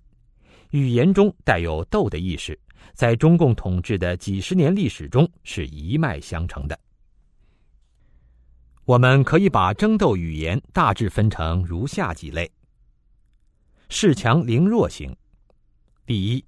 [0.72, 2.60] 语言中带有斗的意识，
[2.94, 6.80] 在中共统治的几十年历史中是一脉相承的。
[8.86, 12.52] 我们可以把争斗语言大致分成如下几类：
[13.90, 15.16] 恃强凌弱型。
[16.06, 16.44] 第一，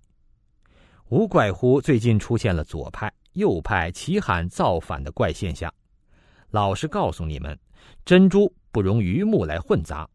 [1.10, 5.74] 无怪乎最近出现了左派、右派齐喊造反的怪现象。
[6.50, 7.58] 老实告诉你们，
[8.04, 10.10] 珍珠不容榆木来混杂，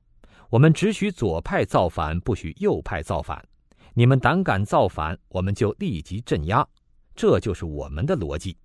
[0.50, 3.42] 我们只许左派造反，不许右派造反。
[3.98, 6.64] 你们胆敢造反，我们就立即镇压。
[7.16, 8.56] 这就是我们的逻辑。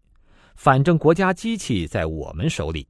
[0.53, 2.87] 反正国家机器在我们手里。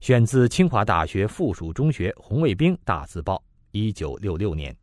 [0.00, 4.74] 选自清华大学附属中学红卫兵大字报，一九六六年。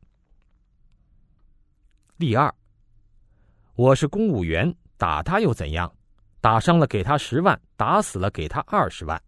[2.17, 2.53] 例二：
[3.73, 5.91] 我是公务员，打他又怎样？
[6.39, 9.19] 打伤了给他十万，打死了给他二十万。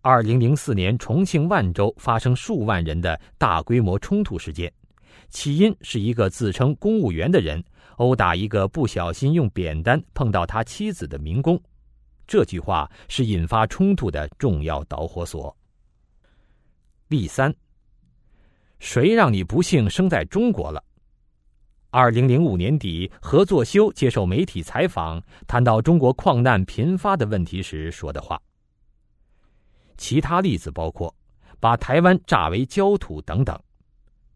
[0.00, 4.72] 二零零四年重庆万州发生数万人的大规模冲突事件，
[5.34, 7.62] 起因是一个自称公务员的人
[7.96, 11.60] 殴打一个不小心用扁担碰到他妻子的民工。
[12.24, 15.54] 这句话是引发冲突的重要导火索。
[17.08, 17.52] 例三：
[18.78, 20.82] 谁让你不幸生在中国了？
[21.90, 28.40] 二零零五年底，何作修接受媒体采访，谈到中国矿难频发的问题时说的话。
[29.96, 31.12] 其他例子包括
[31.58, 33.60] 把台湾炸为焦土等等。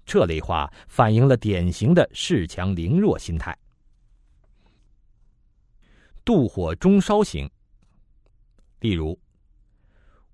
[0.09, 3.55] 这类话反映了典型的恃强凌弱心态。
[6.25, 7.49] 妒火中烧型。
[8.81, 9.19] 例如，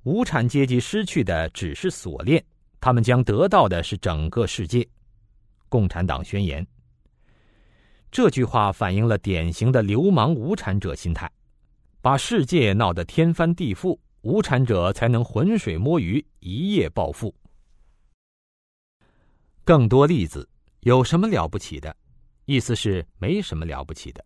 [0.04, 2.44] 无产阶级失去的只是锁链，
[2.78, 4.86] 他们将得到的是整个世界。
[5.68, 6.64] 共产党宣言。
[8.12, 11.28] 这句话反映了典型的流氓无产者心态，
[12.00, 17.34] 把世界闹得天翻地覆，无产者才能浑水摸鱼，一夜暴富。
[19.64, 20.46] 更多例子，
[20.80, 21.96] 有什么了不起的？
[22.44, 24.22] 意思是没什么了不起的。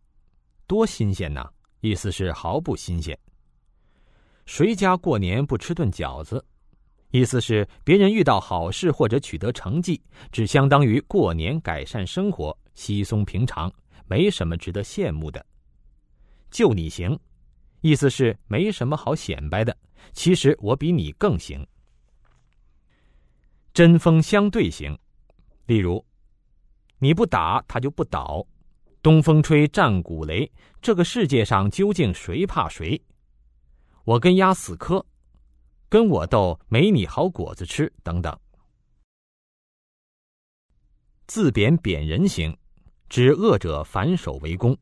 [0.67, 1.49] 多新鲜呢？
[1.81, 3.17] 意思是毫不新鲜。
[4.47, 6.45] 谁家过年不吃顿饺子？
[7.13, 13.73] 意思是别人遇到好事或者取得成绩，只相当于过年改善生活，稀松平常，
[14.07, 15.47] 没什么值得羡慕的。
[16.51, 17.17] 就你行，
[17.81, 19.75] 意思是没什么好显摆的，
[20.13, 21.65] 其实我比你更行。
[23.73, 24.99] 针锋相对型，
[25.69, 26.03] 例如，
[26.99, 28.47] 你不打他就不倒。
[29.03, 30.51] 东风吹，战鼓擂，
[30.81, 32.99] 这个世界上究竟谁怕谁？
[34.05, 35.05] 我跟鸭死磕，
[35.91, 38.35] 跟我斗没你好果子吃，等等。
[41.27, 42.57] 自贬贬人型，
[43.11, 44.75] 指恶者反手为攻。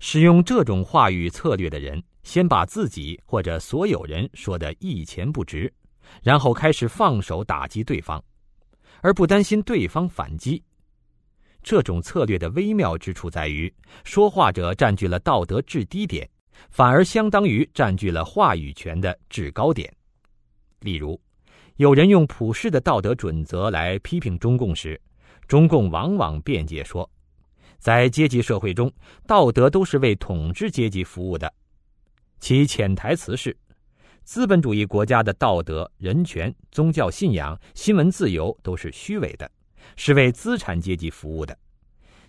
[0.00, 5.72] 使用这种话语策略的人，先把自己或者所有人说的一钱不值，
[6.24, 8.22] 然后开始放手打击对方，
[9.04, 10.62] 而不担心对方反击。
[11.62, 13.70] 这种策略的微妙之处在于，
[14.02, 16.26] 说话者占据了道德制低点，
[16.70, 19.94] 反而相当于占据了话语权的制高点。
[20.80, 21.20] 例如。
[21.78, 25.00] 有人用普世的道德准则来批评中共时，
[25.48, 27.10] 中共往往辩解说，
[27.80, 28.88] 在阶级社会中，
[29.26, 31.52] 道德都是为统治阶级服务的。
[32.38, 33.56] 其潜台词是，
[34.24, 39.48] 资本主义国家的道德、人权、宗教信仰、新闻自由都是虚伪的，
[39.96, 41.56] 是为资产阶级服务的。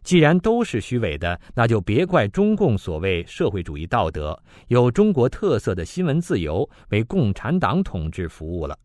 [0.04, 4.38] 既然都是虚伪的，那就别怪中共所谓社会主义道德、
[4.68, 8.78] 有中国特色的新闻自由为共产党统治服务了。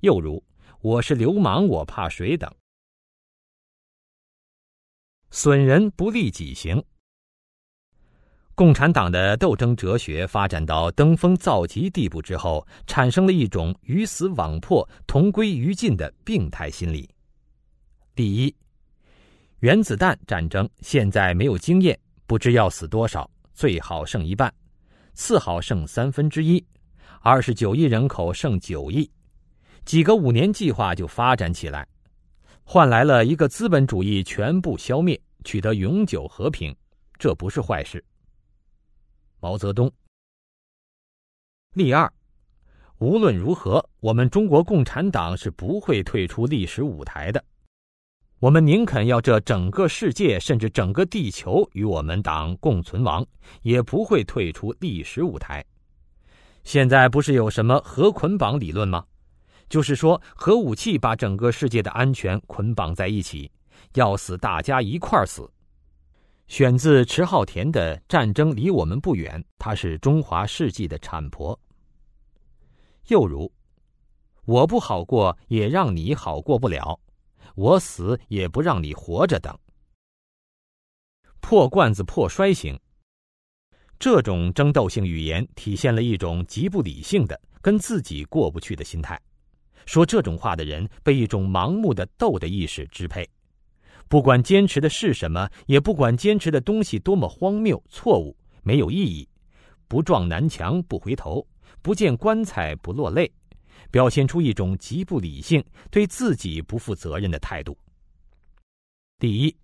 [0.00, 0.42] 又如
[0.80, 2.48] “我是流氓，我怕谁”等，
[5.30, 6.82] 损人不利己行。
[8.56, 17.08] 共产党的斗争哲学发展到登峰造极地步之后，产生了一种鱼死网破、同归于尽的病态心理。
[18.14, 18.54] 第一，
[19.58, 21.98] 原子弹战争现在没有经验，
[22.28, 24.52] 不知要死多少，最好剩一半，
[25.14, 26.64] 次好剩三分之一，
[27.22, 29.10] 二十九亿人口剩九亿。
[29.84, 31.84] 几个五年计划就发展起来，
[32.62, 36.72] 换来了一个资本主义全部消灭，取得永久和平，
[37.18, 38.02] 这不是坏事。
[39.44, 39.92] 毛泽东。
[41.74, 42.10] 例二，
[42.96, 47.44] 无论如何，我们中国共产党是不会退出历史舞台的。
[48.38, 53.22] 我们宁肯要这整个世界，甚至整个地球与我们党共存亡，
[53.60, 55.62] 也不会退出历史舞台。
[56.62, 59.04] 现在不是有什么核捆绑理论吗？
[59.68, 63.50] 就是说，核武器把整个世界的安全捆绑在一起，
[63.92, 65.46] 要死大家一块儿死。
[66.46, 71.58] 选自迟浩田的《战争离我们不远》，他是中华世纪的产婆。
[73.08, 73.50] 又如，
[74.44, 76.98] 我不好过，也让你好过不了；
[77.54, 79.58] 我死也不让你活着等。
[81.40, 82.78] 破罐子破摔型，
[83.98, 89.20] 这种争斗性语言体现了一种极不理性的、跟自己过不去的心态。
[89.86, 93.28] 说这种话的人被一种盲目的斗的意识支配，
[94.08, 99.28] 不管坚持的是什么，也不管坚持的东西多么荒谬、错误、没有意义，
[99.88, 101.46] 不撞南墙不回头，
[101.82, 103.30] 不见棺材不落泪，
[103.90, 107.76] 表现出一种极不理性、对自己不负责任的态度。
[109.18, 109.56] 第一，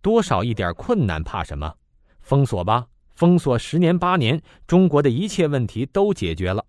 [0.00, 1.72] 多少一点困难怕什么？
[2.20, 6.64] 封锁吧，封锁十年八年，中国的一切问题都解决了。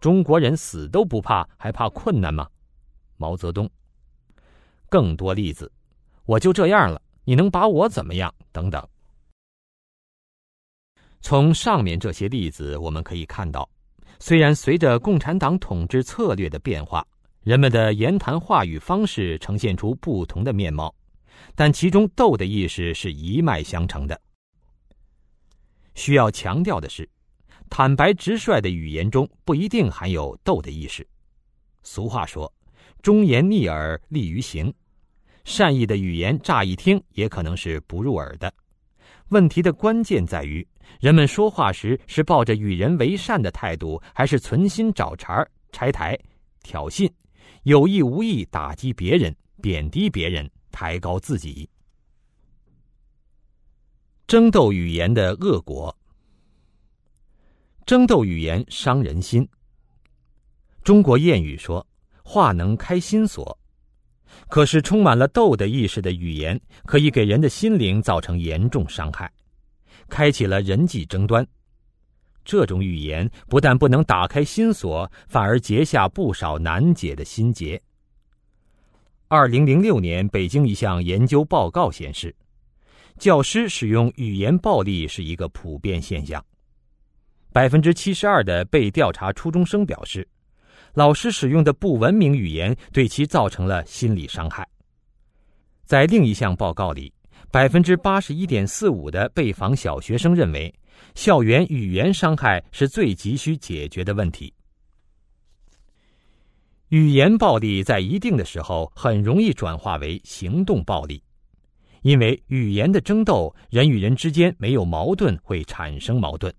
[0.00, 2.48] 中国人死都不怕，还怕困难吗？
[3.16, 3.70] 毛泽东。
[4.88, 5.70] 更多例子，
[6.26, 8.32] 我就这样了，你能把我怎么样？
[8.52, 8.86] 等等。
[11.22, 13.68] 从上面这些例子，我们可以看到，
[14.18, 17.06] 虽然随着共产党统治策略的变化，
[17.42, 20.94] 人们的言谈话语方式呈现出不同的面貌，
[21.54, 24.20] 但其中斗的意识是一脉相承的。
[25.94, 27.08] 需要强调的是。
[27.68, 31.04] 坦白直率的语言中不一定含有斗的意识。
[31.82, 32.52] 俗话说
[33.02, 34.72] ：“忠言逆耳利于行。”
[35.46, 38.52] 善意的语言乍一听也可能是不入耳的。
[39.28, 40.66] 问题的关键在于，
[41.00, 46.18] 人们说话时是抱着与人为善的态度，还是存心找茬、拆台、
[46.64, 47.08] 挑衅，
[47.62, 51.70] 有意无意打击别人、贬低别人、抬高自己。
[54.26, 55.96] 争斗语言的恶果。
[57.86, 59.48] 争斗语言伤人心。
[60.82, 61.86] 中国谚语说
[62.24, 63.56] ：“话能开心锁。”
[64.48, 69.30] 可是，充满了斗的意识的语言，可以给人的心灵造成严重伤害，
[70.08, 71.46] 开启了人际争端。
[72.44, 77.80] 这种语言不但不能打开心锁，反而结下不少难解的心结。
[79.26, 82.32] 二零零六年，北京一项研究报告显示，
[83.18, 86.42] 教师使用语言暴力是一个普遍现象。
[87.52, 90.26] 百分之七十二的被调查初中生表示，
[90.96, 94.66] 老师使用的不文明语言对其造成了心理伤害。
[95.84, 97.12] 在另一项报告里，
[97.50, 100.74] 百分之八十一点四五的被访小学生认为，
[101.14, 104.50] 校园语言伤害是最急需解决的问题。
[106.88, 111.22] 语言暴力在一定的时候很容易转化为行动暴力，
[112.00, 116.50] 因为语言的争斗，人与人之间没有矛盾会产生矛盾，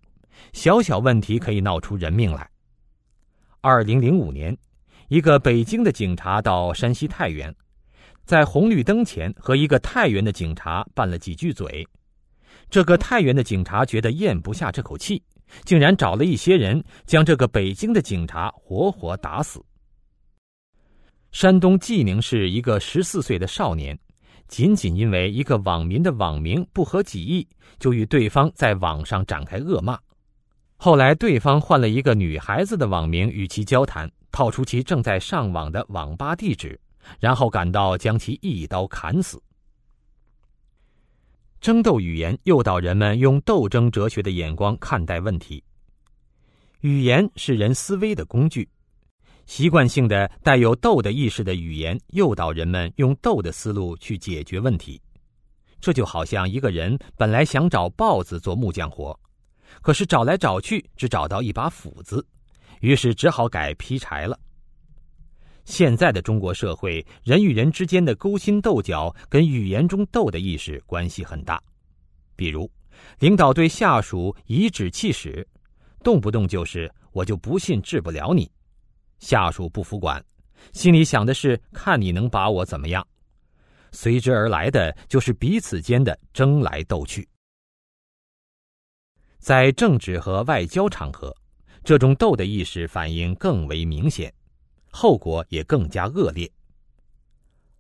[0.53, 2.47] 小小问题可以闹出人命来。
[3.62, 4.55] 二零零五年，
[5.08, 7.53] 一个北京的警察到山西太原，
[8.24, 11.86] 在红绿灯前和一个太原的警察拌了几句嘴，
[12.70, 15.22] 这个太原的警察觉得咽不下这口气，
[15.66, 19.64] 竟然找了一些人将这个北京的警察活活打死。
[21.32, 23.97] 山东济宁市一个十四岁的少年，
[24.47, 27.47] 仅仅因为一个网民的网名不合己意，
[27.80, 29.99] 就与对方在网上展开恶骂。
[30.80, 36.80] 后来，对方换了一个女孩子的网名与其交谈，套出其正在上网的网吧地址，
[37.19, 39.41] 然后赶到将其一刀砍死。
[41.59, 45.63] 争斗语言诱导人们用斗争哲学的眼光看待问题。
[46.82, 48.69] 语言是人思维的工具。
[49.47, 55.01] 习惯性的带有斗的意识的语言，诱导人们用斗的思路去解决问题。
[55.82, 59.19] 这就好像一个人本来想找豹子做木匠活，
[59.82, 62.26] 可是找来找去只找到一把斧子，
[62.82, 64.39] 于是只好改劈柴了。
[65.65, 71.61] 现在的中国社会，人与人之间的勾心斗角跟语言中斗的意识关系很大。
[72.38, 72.72] 比如，
[73.20, 75.45] 领导对下属颐指气使，
[76.03, 78.49] 动不动就是“我就不信治不了你”。
[79.20, 80.24] 下属不服管，
[80.72, 83.05] 心里想的是看你能把我怎么样，
[83.91, 87.28] 随之而来的就是彼此间的争来斗去。
[89.47, 91.33] 在政治和外交场合，
[91.81, 94.33] 这种斗的意识反应更为明显，
[94.91, 96.51] 后果也更加恶劣。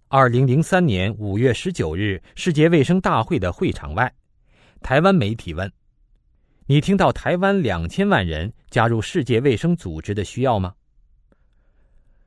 [0.07, 4.09] 二零零三年五月十九日，世界卫生大会的会场外，
[4.81, 5.69] 台湾媒体问
[6.67, 10.73] ：“你听到台湾两千万人加入世界卫生组织的需要吗？”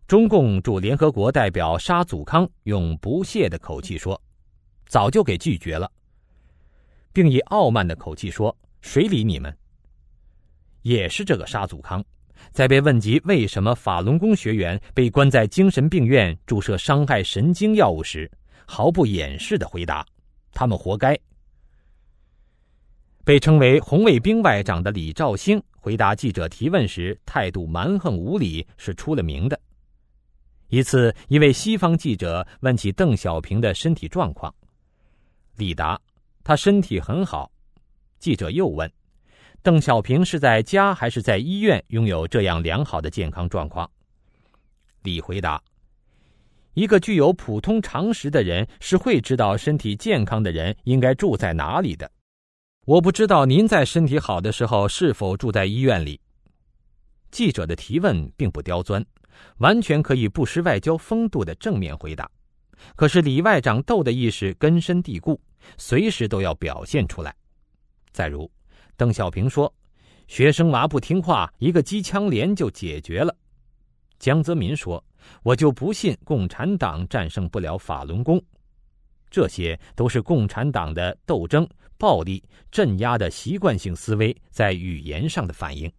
[0.06, 4.20] 中共驻联合国代表沙祖康用不屑的口气说
[4.86, 5.90] ：“早就给拒绝了。”
[7.14, 9.56] 并以傲慢的口气说：“谁理你们？”
[10.82, 12.02] 也是这个沙祖康，
[12.52, 18.30] 在被问及为什么法轮功学员被关在精神病院注射伤害神经药物时，
[18.64, 20.06] 毫不掩饰的回答
[20.54, 21.18] ：“他们活该。”
[23.24, 29.60] 被称为红卫兵外长的李兆星回答记者提问时态度蛮横无理，是出了名的。
[30.68, 34.52] 一次，一位西方记者问起邓小平的身体状况，
[35.56, 36.00] 李答
[36.42, 37.52] ：“他身体很好。”
[38.20, 38.88] 记者又问
[39.60, 43.90] ：“邓小平是在家还是在医院拥有这样良好的健康状况？”
[45.02, 45.60] 李回答
[46.74, 52.08] ：“一个具有普通常识的人是会知道身体健康的人应该住在哪里的。
[52.86, 56.20] 我不知道您在身体好的时候是否住在医院里。”
[57.32, 59.04] 记者的提问并不刁钻。
[59.56, 62.30] 完全可以不失外交风度的正面回答，
[62.94, 65.40] 可是李外长斗的意识根深蒂固，
[65.78, 67.34] 随时都要表现出来。
[68.12, 68.50] 再如，
[68.96, 69.72] 邓小平说
[70.28, 73.34] ：“学生娃不听话，一个机枪连就解决了。”
[74.18, 75.02] 江泽民说
[75.42, 78.42] ：“我就不信共产党战胜不了法轮功。”
[79.30, 85.90] 这些都是共产党的斗争、暴力、镇压的习惯性思维在语言上的反应。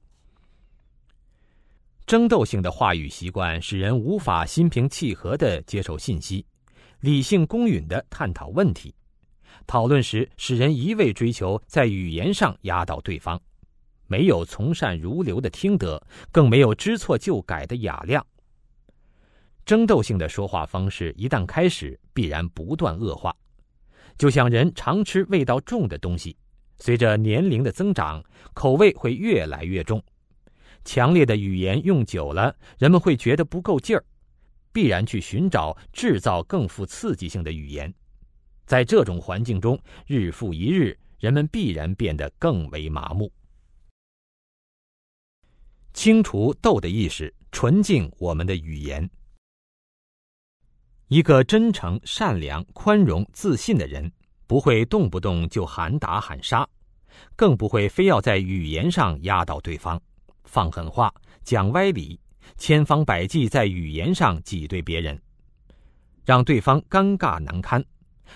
[2.05, 6.45] 争斗性的话语习惯使人无法心平气和地接受信息，
[6.99, 8.93] 理性公允地探讨问题。
[9.67, 13.39] 讨论时使人一味追求在语言上压倒对方，
[14.07, 16.01] 没有从善如流的听得，
[16.31, 18.25] 更没有知错就改的雅量。
[19.63, 23.33] 争斗性的说话方式一旦开始，必然不断恶化。
[24.17, 26.35] 就像人常吃味道重的东西，
[26.77, 28.21] 随着年龄的增长，
[28.53, 30.03] 口味会越来越重。
[30.83, 34.03] 强烈的语言用久了，人们会觉得不够劲儿，
[34.73, 37.93] 必然去寻找制造更富刺激性的语言。
[38.65, 43.31] 在这种环境中，日复一日，人们必然变得更为麻木。
[45.93, 49.09] 清除斗的意识，纯净我们的语言。
[51.07, 54.09] 一个真诚、善良、宽容、自信的人，
[54.47, 56.65] 不会动不动就喊打喊杀，
[57.35, 60.01] 更不会非要在语言上压倒对方。
[60.45, 62.17] 放狠话，讲歪理，
[62.55, 65.21] 千方百计在语言上挤兑别人，
[66.23, 67.83] 让对方尴尬难堪，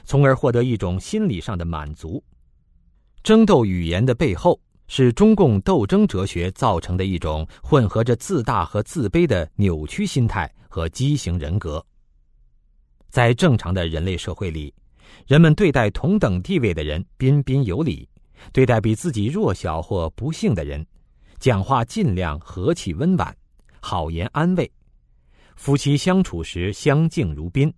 [0.03, 2.23] 从而获得一种心理上的满足。
[3.23, 11.83] 争斗语言的背后，是中共斗争哲学造成的一种混合着自大和自卑的扭曲心态和畸形人格。
[13.09, 14.73] 在正常的人类社会里，
[15.25, 18.07] 人们对待同等地位的人彬彬有礼，
[18.51, 20.85] 对待比自己弱小或不幸的人，
[21.39, 23.35] 讲话尽量和气温婉，
[23.79, 24.69] 好言安慰；
[25.55, 27.73] 夫妻相处时相敬如宾，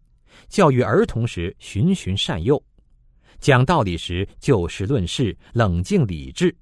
[0.49, 2.61] 教育儿童时循循善诱，
[3.39, 6.55] 讲道理时就事论事，冷静理智，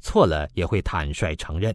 [0.00, 1.74] 错了也会坦率承认。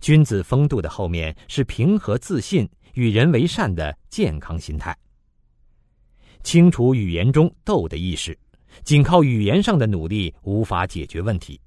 [0.00, 4.96] 君子风度的后面是平和自信、与人为善的健康心态。
[6.42, 8.38] 清除语言中斗的意识，
[8.82, 11.60] 仅靠语言上的努力无法解决问题。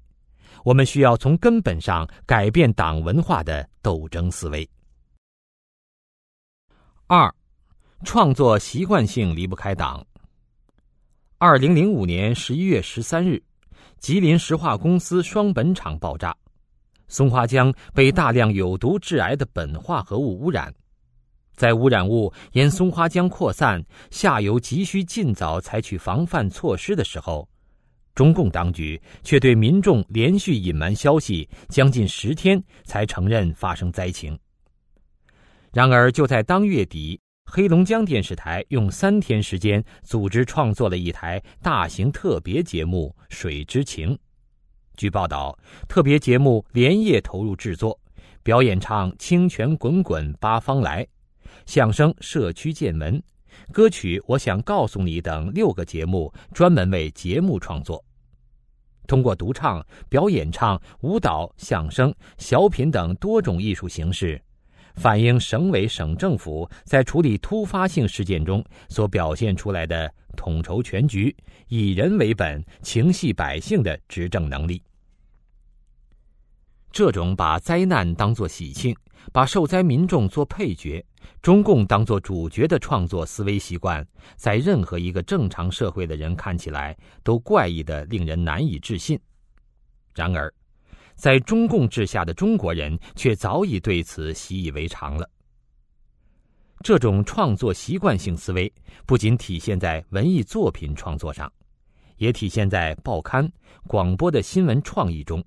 [0.64, 4.68] 我们需要从根本上改变党文化的斗争思维。
[7.06, 7.32] 二，
[8.04, 10.04] 创作习惯性离不开党。
[11.38, 13.42] 二零零五年十一月十三日，
[13.98, 16.36] 吉林石化公司双本厂爆炸。
[17.08, 20.72] 松花江被大量有毒致癌的苯化合物污染，
[21.54, 27.46] 在污染物沿松花江扩散，下游急需尽早采取防范措施的时候，
[28.14, 34.36] 中共当局却对民众连续隐瞒消息，将近十天才承认发生灾情。
[35.72, 37.20] 然而，就在当月底，
[37.56, 44.12] 黑龙江电视台用三天时间组织创作了一台大型特别节目《水之情》。
[44.96, 47.96] 据报道，特别节目连夜投入制作，
[48.42, 51.04] 表演唱《清泉滚滚八方来》，
[51.64, 53.16] 相声《社区见闻》，
[53.72, 58.04] 歌曲《我想告诉你》等六个节目专门为节目创作。
[59.06, 64.42] 通过独唱、表演唱、舞蹈、相声、小品等多种艺术形式，
[64.94, 70.12] 反映省委省政府在处理突发性事件中所表现出来的。
[70.36, 71.32] 统筹全局、
[71.68, 74.82] 以人为本、情系百姓的执政能力。
[76.90, 78.92] 这种把灾难当作喜庆、
[79.32, 81.04] 把受灾民众做配角、
[81.40, 89.16] 中共当作主角的创作思维习惯，在任何一个正常社会的人看起来都怪异的令人难以置信。
[90.16, 90.52] 然而，
[91.14, 95.28] 在中共治下的中国人却早已对此习以为常了。
[96.82, 98.70] 这种创作习惯性思维
[99.06, 101.50] 不仅体现在文艺作品创作上，
[102.18, 103.50] 也体现在报刊、
[103.86, 105.42] 广播的新闻创意中。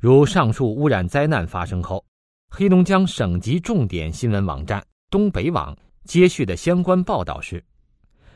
[0.00, 2.04] 如上述污染灾难发生后，
[2.50, 7.64] 黑龙江省级重点新闻网站东北网接续的相关报道是：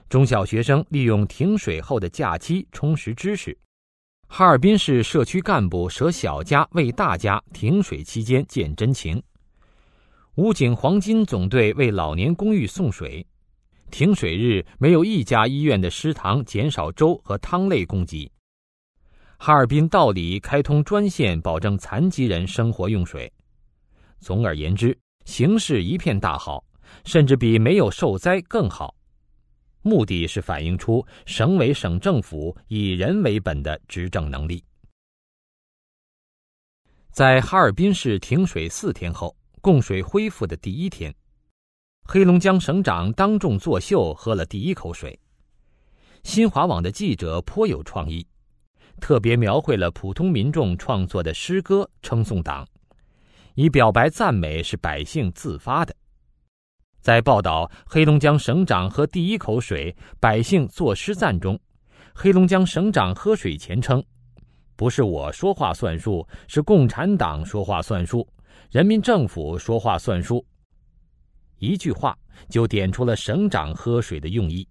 [0.08, 3.52] 中小学生利用停水后的假期充实知识；
[4.32, 9.20] 哈尔滨市社区干部舍小家为大家停水期间见真情。
[10.36, 13.26] 武警黄金总队为老年公寓送水，
[13.90, 18.30] 停水日没有一家医院的食堂减少粥和汤类供给。
[19.36, 23.30] 哈尔滨道里开通专线，保证残疾人生活用水。
[24.20, 26.64] 总而言之，形势一片大好，
[27.04, 28.94] 甚至比没有受灾更好。
[29.82, 34.64] 目的是反映出省委省政府以人为本的执政能力。
[37.10, 39.36] 在哈尔滨市停水四天后。
[39.62, 41.14] 供水恢复的第一天，
[42.04, 45.20] 黑龙江省长当众作秀，喝了第一口水。
[46.22, 48.26] 新华网的记者颇有创意，
[49.02, 52.66] 特别描绘了普通民众创作的诗歌，称颂党，
[53.54, 55.94] 以表白赞美是百姓自发的。
[57.00, 61.58] 在报道黑龙江省长喝第一口水，百姓作诗赞中，
[62.14, 64.04] 黑龙江省长喝水前称
[64.76, 68.26] ：“不是我说话算数，是共产党说话算数。”
[68.70, 70.44] 人民政府说话算数，
[71.58, 72.16] 一句话
[72.50, 74.68] 就点出了省长喝水的用意，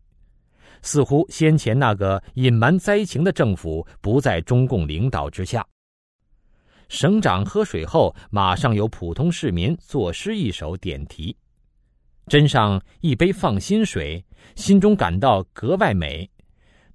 [0.83, 5.65] 似乎先前那个隐瞒灾情的政府不在中共领导之下。
[6.89, 11.35] 省长喝水后，马上有普通市民作诗一首点题
[12.29, 14.23] ：“斟上一杯放心水，
[14.55, 16.29] 心中感到格外美。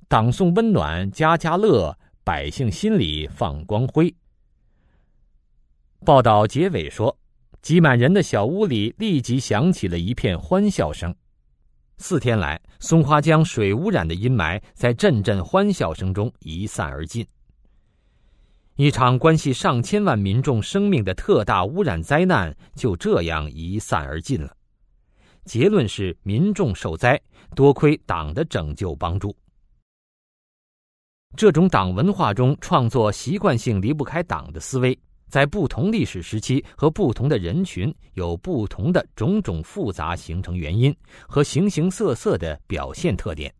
[0.06, 4.14] 党送温暖家家乐，百姓心里放光辉。”
[6.06, 7.18] 报道结尾说，
[7.62, 11.12] 挤满人的小屋里立即响起了一片欢笑声。
[11.98, 17.26] 四天来，松花江水污染的阴霾在阵阵欢笑声中一散而尽。
[18.76, 24.56] 一场关系上千万民众生命的特大污染灾难就这样一散而尽了。
[25.44, 27.20] 结论是，民众受灾
[27.54, 29.34] 多亏党的拯救帮助。
[31.36, 34.98] 这种党文化中创作习惯性离不开党的思维。
[35.26, 40.94] 在不同历史时期和不同的人群，有不同的种种复杂形成原因
[41.26, 43.52] 和形形色色的表现特点。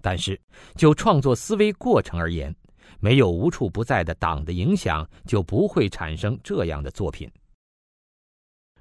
[0.00, 0.40] 但是，
[0.74, 2.52] 就创作思维过程而言，
[2.98, 7.30] 没有无处不在的党的影响，就不会产生这样的作品。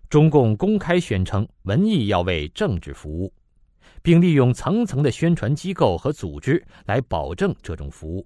[0.10, 3.34] 中共公开宣称，文艺要为政治服务，
[4.02, 8.26] 并利用层层的宣传机构和组织来保证这种服务。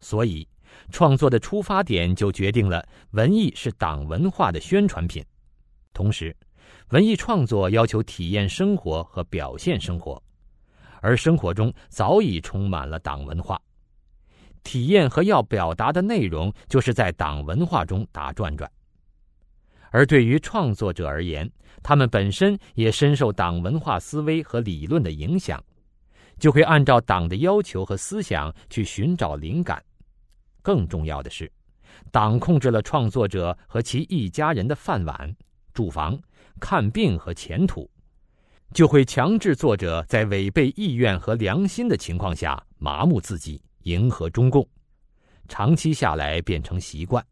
[0.00, 0.46] 所以，
[0.90, 5.24] 创作的出发点就决定了文艺是党文化的宣传品。
[5.92, 6.36] 同时，
[6.90, 10.20] 文艺创作要求体验生活和表现生活，
[11.00, 13.60] 而生活中早已充满了党文化。
[14.64, 18.70] 体验和要表达的内容，就是在党文化中打转转。
[19.94, 21.48] 而对于创作者而言，
[21.80, 25.62] 他们本身也深受党文化思维和理论的影响，
[26.36, 29.80] 就会按照党的要求和思想去寻找灵感。
[30.62, 31.48] 更重要的是，
[32.10, 35.32] 党控制了创作者和其一家人的饭碗、
[35.72, 36.18] 住房、
[36.58, 37.88] 看病和前途，
[38.72, 44.68] 就会强制作者在违背意愿和良心的情况下麻木自己，迎合中共，
[45.46, 47.24] 长期下来变成习惯。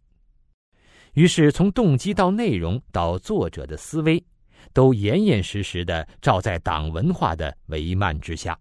[1.15, 4.25] 于是，从动机到内容到作者的思维，
[4.73, 8.59] 都严严实实的照在党文化的帷幔之下，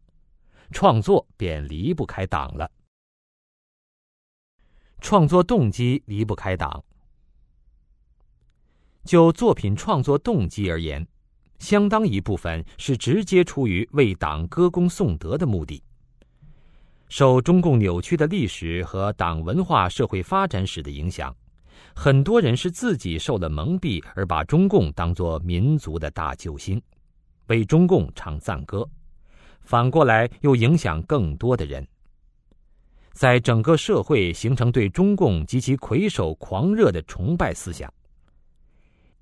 [0.71, 2.69] 创作便离不开党了。
[4.99, 6.83] 创作动机离不开党。
[9.05, 11.07] 就作品创作动机而言，
[11.57, 15.81] 相当一部分是直接出于为党歌功颂德的目的。
[17.07, 21.33] 受中共扭曲的历史和党文化社会发展史的影响。
[21.95, 26.81] 很多人是自己受了蒙蔽，而把中共当作民族的大救星，
[27.47, 28.87] 为中共唱赞歌，
[29.61, 31.85] 反过来又影响更多的人，
[33.11, 37.93] 在整个社会形成对中共及其魁首狂热的崇拜思想。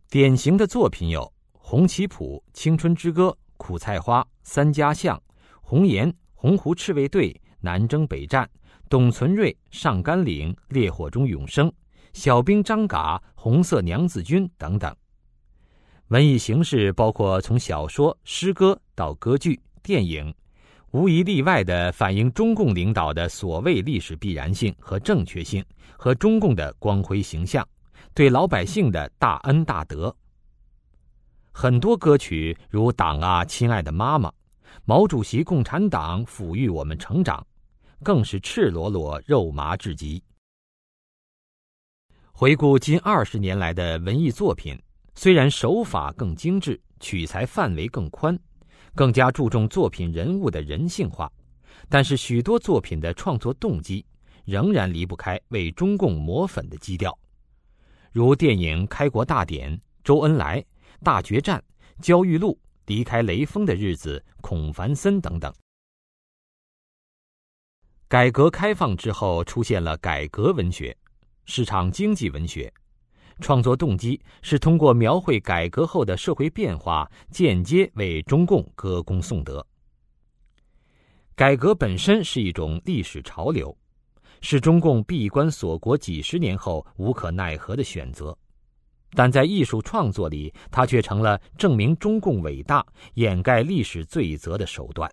[0.09, 5.17] 典型的作品有《红旗谱》《青春之歌》《苦菜花》《三家巷》
[5.61, 8.43] 《红岩》《洪湖赤卫队》《南征北战》
[8.89, 11.67] 《董存瑞》《上甘岭》《烈火中永生》。
[12.13, 14.93] 小兵张嘎、红色娘子军等等，
[16.07, 20.33] 文艺形式包括从小说、诗歌到歌剧、电影，
[20.91, 25.63] 无一例外的反映中共领导的所谓历史必然性和正确性，
[25.97, 27.65] 和中共的光辉形象，
[28.13, 30.13] 对老百姓的大恩大德。
[31.51, 34.29] 很多歌曲如《党啊，亲爱的妈妈》，
[34.85, 37.45] 毛主席、共产党抚育我们成长，
[38.03, 40.23] 更是赤裸裸、肉麻至极。
[42.39, 44.81] 回顾近二十年来的文艺作品，
[45.13, 48.39] 虽然手法更精致，取材范围更宽，
[48.95, 51.29] 更加注重作品人物的人性化，
[51.89, 54.05] 但是许多作品的创作动机
[54.45, 57.13] 仍然离不开为中共抹粉的基调，
[58.13, 60.61] 如电影《开国大典》《周恩来》
[61.03, 61.61] 《大决战》
[62.01, 62.53] 《焦裕禄》
[62.85, 65.53] 《离开雷锋的日子》《孔繁森》等等。
[68.07, 70.95] 改革开放之后，出现了改革文学。
[71.51, 72.71] 市场经济文学，
[73.39, 79.65] 创作动机是通过描绘改革后的社会变化，间接为中共歌功颂德。
[81.33, 83.75] 改革本身是一种历史潮流，
[84.41, 88.37] 是中共闭关锁国几十年后无可奈何的选择，
[89.13, 92.85] 但在艺术创作里，它却成了证明中共伟大、
[93.15, 95.11] 掩盖历史罪责的手段。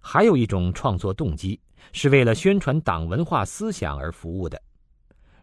[0.00, 1.60] 还有一种创作动机。
[1.92, 4.60] 是为了宣传党文化思想而服务的，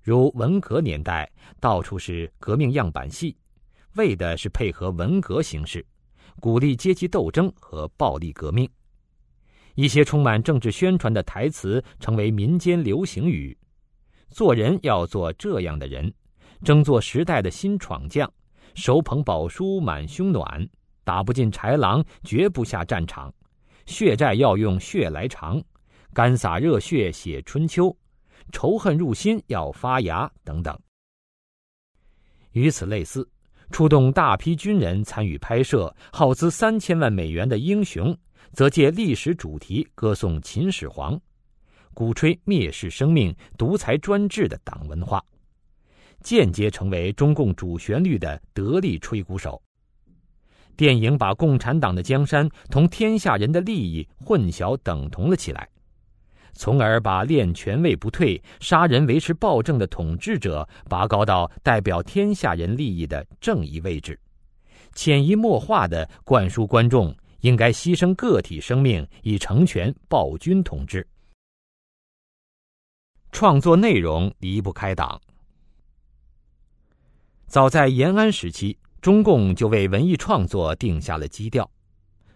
[0.02, 1.30] 如文革年代
[1.60, 3.36] 到处是革命样板戏，
[3.96, 5.86] 为的是配合文革形式，
[6.40, 8.70] 鼓励阶级斗争和暴力革命。
[9.76, 13.58] 一些充满政治宣传的台词成为民间流行语：
[14.30, 16.14] 做人要做这样的人，
[16.64, 18.30] 争做时代的新闯将，
[18.76, 20.68] 手捧宝书满胸暖，
[21.06, 23.34] 打不进豺狼绝不下战场，
[23.86, 25.62] 血债要用血来偿。
[26.14, 27.96] 干洒热血写春秋，
[28.52, 30.78] 仇恨入心要发芽等等。
[32.52, 33.28] 与此类似，
[33.72, 38.14] 出动大批军人参与拍摄，耗资三千万美元的《英雄》，
[38.52, 41.18] 则借历史主题歌颂秦始皇，
[41.94, 45.24] 鼓吹蔑视生命、独裁专制的党文化，
[46.20, 49.62] 间接成为中共主旋律的得力吹鼓手。
[50.76, 55.70] 电影把共产党的江山同天下人的利益混淆等同了起来。
[56.54, 64.20] 从而把练权位不退、杀人维持暴政的统治者拔高到代表天下人利益的正义位置，
[64.94, 71.08] 潜移默化的灌输观众应该牺牲个体生命以成全暴君统治。
[73.32, 75.20] 创作内容离不开党。
[77.48, 81.70] 早在延安时期，中共就为文艺创作定下了基调：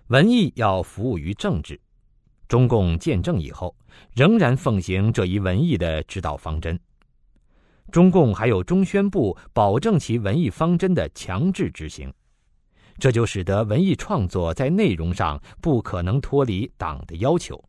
[0.07, 1.79] 文艺要服务于政治。
[2.47, 3.75] 中共建政以后，
[4.13, 6.79] 仍然奉行这一文艺的指导方针。
[7.91, 12.11] 中共还有中宣部保证其文艺方针的强制执行，
[12.97, 17.63] 这就使得文艺创作在内容上不可能脱离党的要求。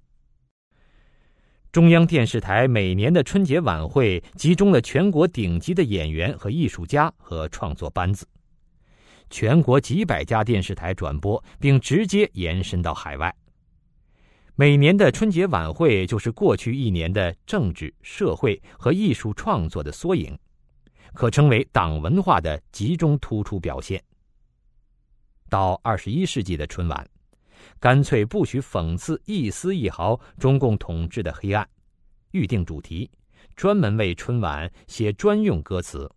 [1.71, 8.27] 中央电视台每年的春节晚会集中了全国顶级的演员和艺术家和创作班子，
[9.29, 13.35] 全国几百家电视台转播，并直接延伸到海外。
[14.59, 20.35] 每年的春节晚会就是过去一年的政治、社会和艺术创作的缩影，
[21.13, 24.03] 可称为党文化的集中突出表现。
[25.51, 27.07] 到二十一世纪的春晚。
[27.79, 31.69] 干脆不许讽刺一丝一毫中共统治的黑暗，
[32.31, 33.11] 预定主题，
[33.55, 36.11] 专门为春晚写专用歌词，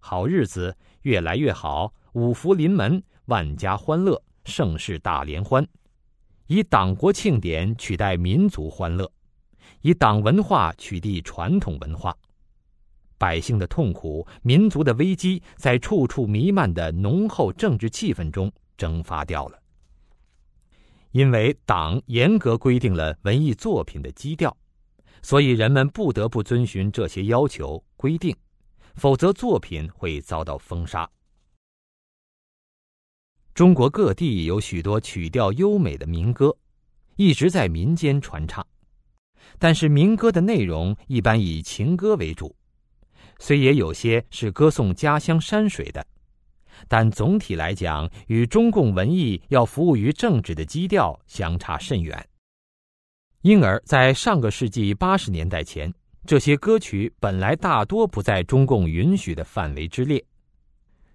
[0.00, 5.64] 好日子越来越好，五福临门，万家欢乐，盛世大联欢，
[6.48, 9.10] 以党国庆典取代民族欢乐，
[9.80, 12.16] 以党文化取缔传统文化，
[13.18, 19.58] 百姓的痛苦，民族的危机，在处处弥漫的浓厚政治气氛中蒸发掉了。
[21.10, 24.56] 因为党严格规定了文艺作品的基调，
[25.22, 28.36] 所以人们不得不遵循这些要求规定，
[28.94, 31.10] 否则作品会遭到封杀。
[33.56, 36.54] 中国各地有许多曲调优美的民歌，
[37.16, 38.62] 一直在民间传唱，
[39.58, 42.54] 但是民歌的内容一般以情歌为主，
[43.38, 46.06] 虽也有些是歌颂家乡山水的。
[46.86, 52.28] 但总体来讲，与中共文艺要服务于政治的基调相差甚远。
[53.40, 55.90] 因而，在上个世纪八十年代前，
[56.26, 60.22] 这些歌曲本来大多不在中共允许的范围之列。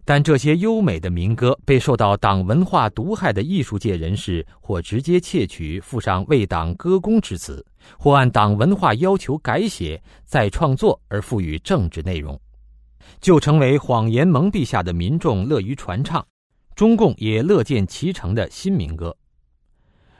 [0.04, 7.66] 但这些优美的民歌被受到党文化毒害的艺术界人士，或直接窃取，附上为党歌功之词，
[7.97, 12.39] 或按党文化要求改写、再创作而赋予政治内容。
[13.20, 16.26] 就成为谎言蒙蔽下的民众乐于传唱，
[16.76, 19.16] 中共也乐见其成的新民歌，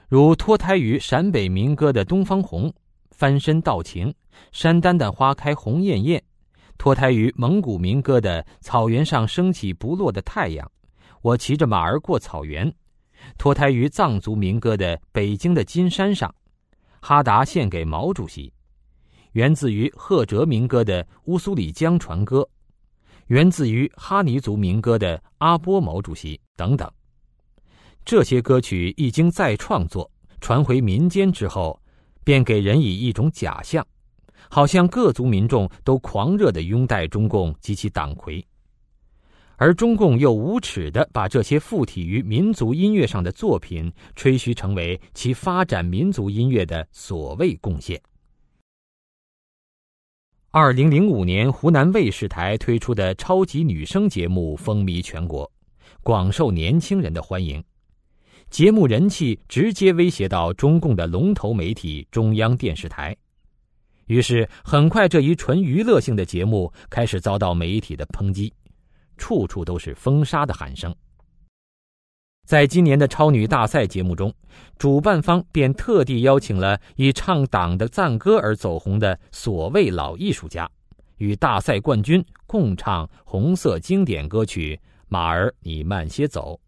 [0.08, 2.70] 如脱胎于陕北民歌的《东方红》，
[3.10, 4.10] 翻身道情
[4.52, 6.20] 《山丹丹花开红艳艳》，
[6.82, 10.66] 脱胎于蒙古民歌的《草原上升起不落的太阳》，
[11.22, 12.74] 我骑着马儿过草原，
[13.38, 16.28] 脱胎于藏族民歌的《北京的金山上》，
[17.00, 18.52] 哈达献给毛主席，
[19.34, 22.42] 源自于赫哲民歌的《乌苏里江船歌》。
[23.28, 26.92] 源自于哈尼族民歌的《阿波毛主席》等等，
[28.04, 30.10] 这些歌曲一经再创作
[30.40, 31.80] 传回民间之后，
[32.24, 33.86] 便给人以一种假象，
[34.54, 38.46] 好像各族民众都狂热的拥戴中共及其党魁，
[39.56, 48.00] 而中共又无耻的把这些附体于民族音乐上的作品吹嘘成为其发展民族音乐的所谓贡献。
[50.52, 55.50] 二零零五年，湖南卫视台推出的超级女声节目风靡全国，
[56.04, 57.64] 广受年轻人的欢迎。
[58.50, 63.16] 节目人气直接威胁到中共的龙头媒体中央电视台，
[64.12, 68.54] 于是很快这一纯娱乐性的节目开始遭到媒体的抨击，
[69.16, 70.94] 处处都是封杀的喊声。
[72.46, 74.34] 在今年的超女大赛节目中，
[74.78, 80.70] 主办方便特地邀请了以唱党的赞歌而走红的所谓老艺术家，
[81.20, 86.60] 与大赛冠军共唱红色经典歌曲《马儿你慢些走》，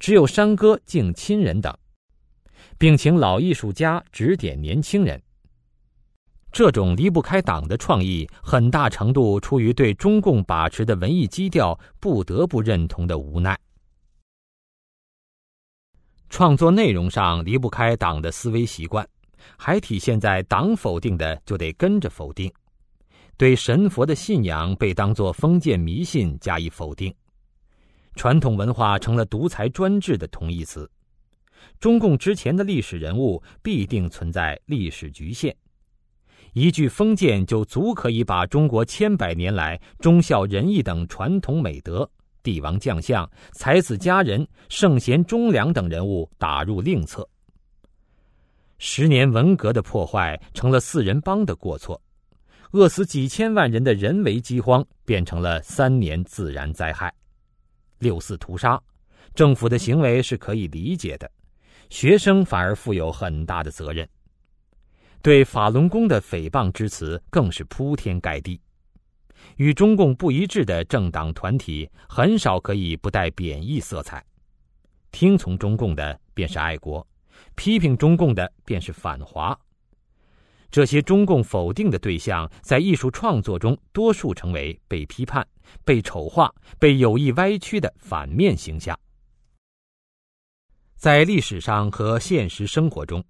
[0.00, 1.72] 只有山歌敬亲人等，
[2.78, 5.22] 并请老艺术家指点年轻人。
[6.54, 13.58] 这种离不开党的创意，很大程度出于对中共把持的文艺基调不得不认同的无奈。
[16.30, 19.04] 创作内容上离不开党的思维习惯，
[19.56, 22.48] 还体现在党否定的就得跟着否定，
[23.36, 27.12] 对神佛的信仰被当作封建迷信加以否定，
[28.14, 30.88] 传统文化成了独裁专制的同义词。
[31.80, 35.52] 中共之前的历史人物必定存在历史局限，
[36.54, 42.08] 一句封建就足可以把中国千百年来忠孝仁义等传统美德。
[42.44, 47.28] 帝王将相、才子佳人、圣贤忠良等人物打入另册。
[48.78, 52.00] 十年文革的破坏成了四人帮的过错，
[52.70, 57.12] 饿死几千万人的人为饥荒变成了三年自然灾害。
[57.98, 58.80] 六四屠杀，
[59.34, 61.28] 政府的行为是可以理解的，
[61.88, 64.06] 学生反而负有很大的责任。
[65.24, 68.60] 对法轮功的诽谤之词更是铺天盖地。
[69.56, 74.22] 与中共不一致的政党团体很少可以不带贬义色彩，
[75.12, 77.06] 听从中共的便是爱国，
[77.54, 79.58] 批评中共的便是反华。
[80.70, 85.46] 这些中共否定的对象，在艺术创作中多数成为被批判、
[85.86, 88.94] 被丑化、被有意歪曲的反面形象。
[90.96, 93.24] 在历史上和现实生活中，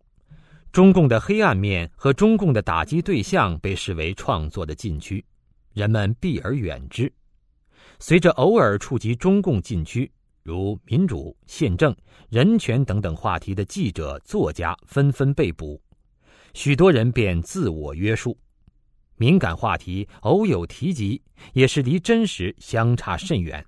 [0.74, 5.24] 中共的黑暗面和中共的打击对象被视为创作的禁区，
[5.72, 7.12] 人们避而远之。
[8.00, 10.10] 随着偶尔触及中共禁区，
[10.42, 11.94] 如民主、宪政、
[12.28, 15.80] 人权等等话题的记者、作家纷纷被捕，
[16.54, 18.36] 许多人便自我约束。
[19.16, 21.22] 敏感话题偶有提及，
[21.52, 23.64] 也是离真实相差甚远，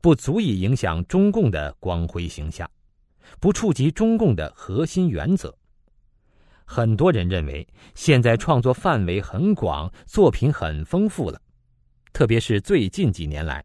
[0.00, 2.68] 不足以影响中共的光辉形象，
[3.38, 5.56] 不触及中共的核心原则。
[6.64, 11.40] 很多人认为，现在创作范围很广，作品很丰富了。
[12.12, 13.64] 特别是最近几年来，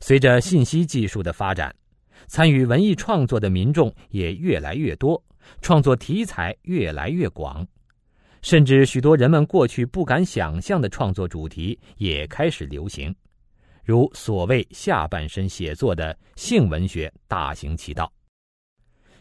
[0.00, 1.74] 随着信息技术的发展，
[2.26, 5.22] 参与文艺创作的民众也越来越多，
[5.60, 7.66] 创作题材越来越广，
[8.42, 13.14] 甚至许多人们过去不敢想象的创作主题也开始流行，
[13.84, 18.10] 如所谓下半身写作的性文学大行其道。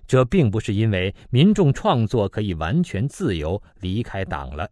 [0.09, 4.67] 这并不是因为民众创作可以完全自由离开党了，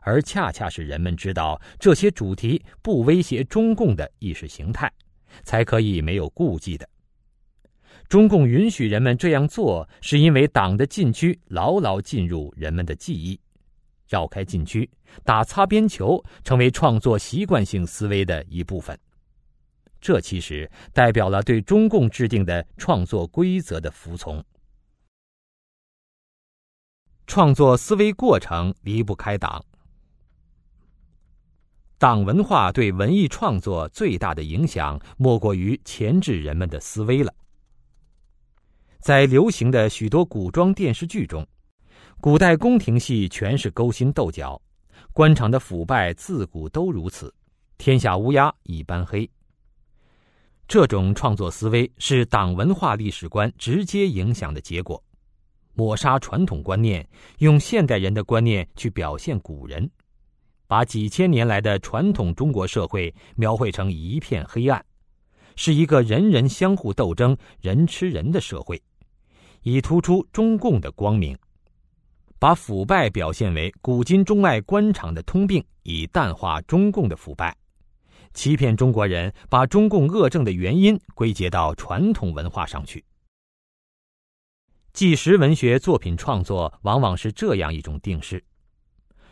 [0.00, 4.88] 而恰恰是人们知道这些主题不威胁中共的意识形态，
[5.42, 6.88] 才可以没有顾忌的。
[8.08, 13.36] 中共允许人们这样做，是因为党的禁区牢牢进入人们的记忆，
[14.08, 14.88] 绕开禁区
[15.24, 18.96] 打擦边球，成为创作习惯性思维的一部分。
[20.04, 24.44] 这其实代表了对中共制定的创作规则的服从。
[27.26, 29.64] 创作思维过程离不开党，
[31.96, 37.32] 党文化对文艺创作最大的影响，莫过于钳制人们的思维了。
[38.98, 41.46] 在流行的许多古装电视剧中，
[42.20, 44.60] 古代宫廷戏全是勾心斗角，
[45.14, 47.34] 官场的腐败自古都如此，
[47.78, 49.26] 天下乌鸦一般黑。
[50.66, 55.02] 这种创作思维是党文化历史观直接影响的结果，
[55.74, 57.06] 抹杀传统观念，
[57.38, 59.88] 用现代人的观念去表现古人，
[60.66, 64.84] 把几千年来的传统中国社会描绘成一片黑暗，
[65.54, 68.82] 是一个人人相互斗争、人吃人的社会，
[69.62, 71.36] 以突出中共的光明；
[72.38, 77.54] 把腐败表现为古今中外官场的通病，以淡化中共的腐败。
[78.34, 83.02] 欺骗中国人，把中共恶政的原因归结到传统文化上去。
[84.92, 88.44] 纪实文学作品创作往往是这样一种定式：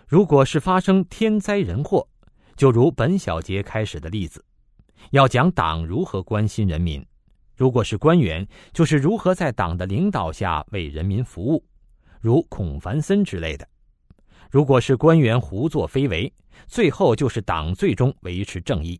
[0.08, 2.08] 如果是发生天灾人祸，
[2.56, 4.44] 就如本小节开始的例子，
[5.10, 7.02] 要讲党如何关心人民；
[7.56, 11.64] 如果是官员，就是如何在党的领导下为人民服务，
[12.20, 13.68] 如孔繁森之类的。
[14.50, 16.32] 如果是官员胡作非为，
[16.66, 18.98] 最后就是党最终维持正义；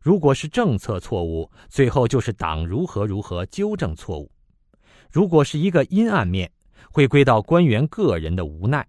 [0.00, 4.30] 如果是政策错误，最后就是党如何如何纠正错误；
[5.10, 6.50] 如果是一个阴暗面，
[6.90, 8.86] 会归到官员个人的无奈，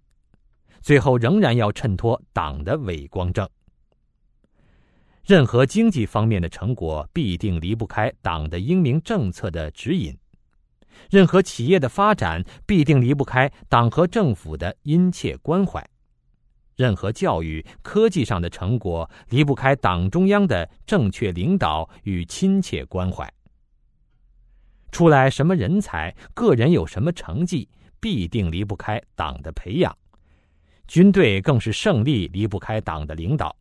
[0.82, 3.48] 最后仍然要衬托党的伟光正。
[5.26, 10.18] 任何经济方面的成果，必定离不开党的英明政策的指引。
[11.10, 15.86] 任何企业的发展必定离不开党和政府的殷切关怀，
[16.78, 23.30] 任何教育、科技上的成果离不开党中央的正确领导与亲切关怀。
[24.92, 27.68] 出来什么人才，个人有什么成绩，
[28.00, 29.94] 必定离不开党的培养。
[30.88, 33.54] 军队更是胜利离不开党的领导。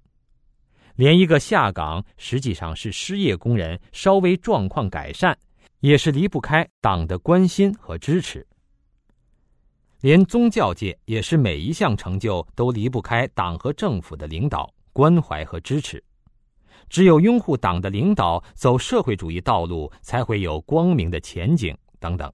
[0.95, 5.37] 连一个下岗实际上是失业工人稍微状况改善。
[5.81, 8.45] 也是离不开党的关心和支持，
[10.01, 16.03] 连宗教界也是每一项成就都离不开党和政府的领导关怀和支持。
[16.89, 21.77] 只有拥护党的领导，走社会主义道路，才会有光明的前景。
[21.99, 22.33] 等等。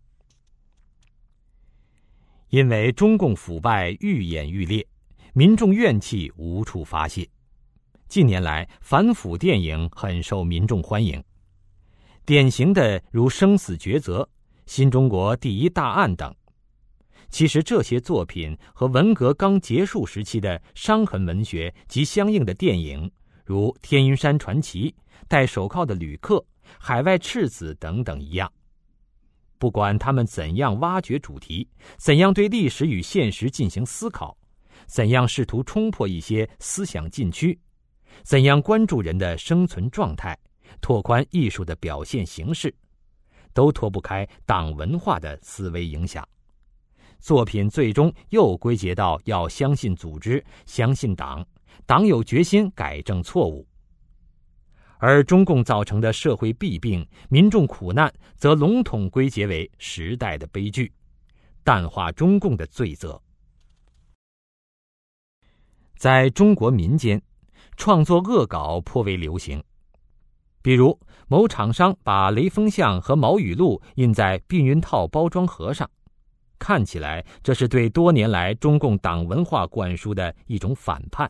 [2.50, 4.86] 因为中共腐败愈演愈烈，
[5.32, 7.26] 民众怨气无处发泄，
[8.08, 11.22] 近年来反腐电影很受民众欢迎。
[12.26, 14.20] 典型的如《生死抉择》
[14.66, 16.34] 《新中国第一大案》等，
[17.32, 23.10] 其实这些作品和文革刚结束时期的伤痕文学及相应的电影，
[23.42, 24.90] 如《天云山传奇》
[25.28, 26.36] 《戴手铐的旅客》
[26.78, 28.52] 《海外赤子》等等一样，
[29.56, 31.66] 不管他们怎样挖掘主题，
[31.96, 34.36] 怎样对历史与现实进行思考，
[34.86, 37.58] 怎样试图冲破一些思想禁区，
[38.22, 40.38] 怎样关注人的生存状态。
[40.82, 42.74] 拓宽艺术的表现形式，
[43.54, 46.26] 都脱不开党文化的思维影响。
[47.22, 51.46] 作品最终又归结到要相信组织、相信党，
[51.86, 53.64] 党有决心改正错误。
[54.98, 60.92] 而中共造成的社会弊病、民众苦难，则笼统归结为时代的悲剧。
[61.62, 63.22] 淡化中共的罪责。
[65.96, 67.22] 在中国民间，
[67.76, 69.62] 创作恶搞颇为流行。
[70.60, 70.98] 比如，
[71.28, 75.88] 某厂商把雷锋像和毛语录印在避孕套包装盒上，
[76.62, 81.28] 看起来这是对多年来中共党文化灌输的一种反叛。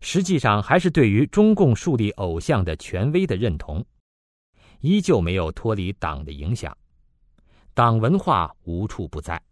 [0.00, 3.84] 实际上，还是对于中共树立偶像的权威的认同，
[4.78, 6.76] 依旧没有脱离党的影响。
[7.74, 9.42] 党文化无处不在。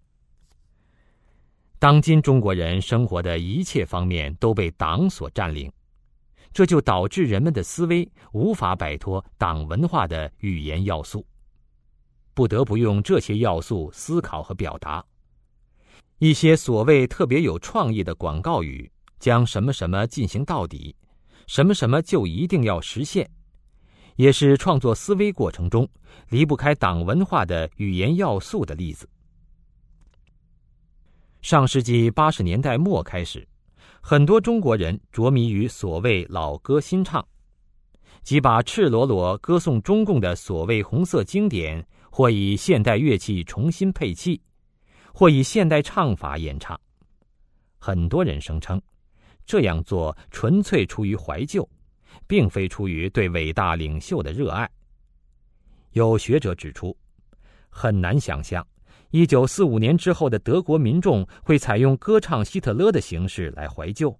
[1.81, 5.68] 当今中国人生活的一切方面都被党所占领。
[6.53, 11.27] 这就导致人们的思维无法摆脱党文化的语言要素，
[12.35, 15.05] 不得不用这些要素思考和表达。
[16.18, 20.95] 一些所谓特别有创意的广告语，将什么什么进行到底，
[21.47, 23.31] 什么什么就一定要实现，
[24.16, 25.89] 也是创作思维过程中
[26.28, 29.09] 离不开党文化的语言要素的例子。
[31.41, 33.47] 上世纪八十年代末开始。
[34.03, 37.22] 很多中国人着迷于所谓老歌新唱，
[38.22, 44.41] 即把赤裸裸歌颂中共的所谓红色经典，或以现代乐器重新配器，
[45.15, 46.79] 或以现代唱法演唱。
[47.79, 48.81] 很多人声称，
[49.47, 51.67] 这样做纯粹出于怀旧，
[52.27, 54.69] 并非出于对伟大领袖的热爱。
[55.93, 56.97] 有学者指出，
[57.69, 58.67] 很难想象。
[59.13, 64.17] 一九四五年之后的德国民众会采用歌唱希特勒的形式来怀旧，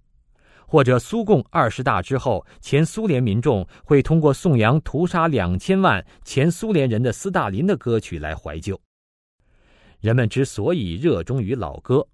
[0.71, 8.79] 或者苏共二十大之后，前苏联民众会通过颂扬屠杀两千万前苏联人的斯大林的歌曲来怀旧。
[9.99, 12.07] 人们之所以热衷于老歌，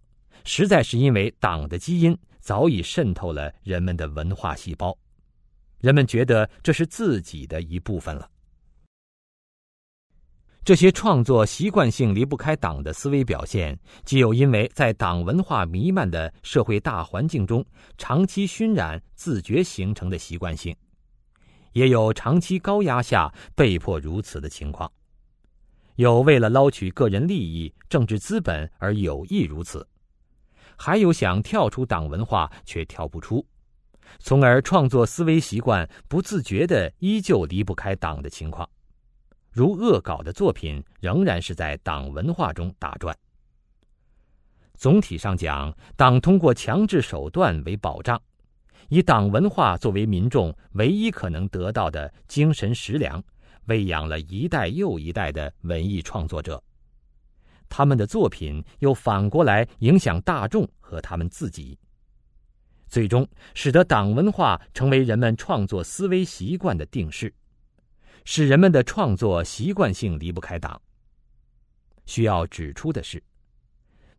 [0.43, 4.97] 实在是因为党的基因早已渗透了人们的文化细胞，
[5.79, 8.27] 人们觉得这是自己的一部分了。
[10.67, 17.65] 这些创作习惯性离不开党的思维表现，既有因为在党文化弥漫的社会大环境中
[17.97, 20.75] 长期熏染、自觉形成的习惯性，
[21.71, 24.91] 也有长期高压下被迫如此的情况。
[25.95, 29.87] 有为了捞取个人利益、政治资本而有意如此，
[30.75, 33.47] 还有想跳出党文化却跳不出，
[34.19, 38.69] 从而创作思维习惯不自觉的依旧离不开党的情况。
[39.57, 43.17] 如恶搞的作品仍然是在党文化中打转。
[44.75, 48.21] 总体上讲，党通过强制手段为保障，
[48.89, 53.19] 以党文化作为民众唯一可能得到的精神食粮，
[53.65, 56.63] 喂养了一代又一代的文艺创作者。
[57.67, 61.75] 他们的作品又反过来影响大众和他们自己，
[62.87, 67.33] 最终使得党文化成为人们创作思维习惯的定式。
[68.29, 70.79] 使人们的创作习惯性离不开党。
[72.05, 73.23] 需要指出的是，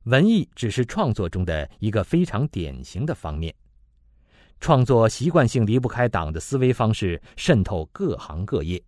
[0.05, 3.55] 文艺只是创作中的一个非常典型的方面。
[4.61, 8.83] 创作习惯性离不开党的思维方式渗透各行各业。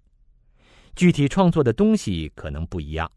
[0.96, 3.08] 具体创作的东西可能不一样，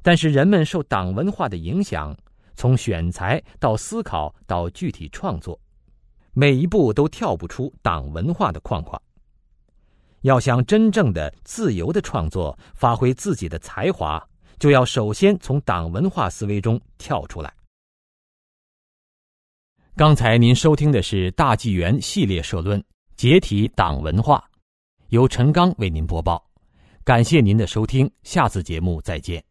[0.00, 2.16] 但是人们受党文化的影响，
[2.54, 5.60] 从选材到思考到具体创作，
[6.32, 8.98] 每一步都跳不出党文化的框框。
[10.24, 14.26] 要想真正的自由的创作，发挥自己的才华，
[14.58, 17.52] 就要首先从党文化思维中跳出来。
[19.94, 22.80] 刚才您收听的是大纪元系列社论
[23.16, 24.38] 《解体党文化》，
[25.10, 26.42] 由陈刚为您播报。
[27.04, 29.44] 感谢您的收听，下次节目再见。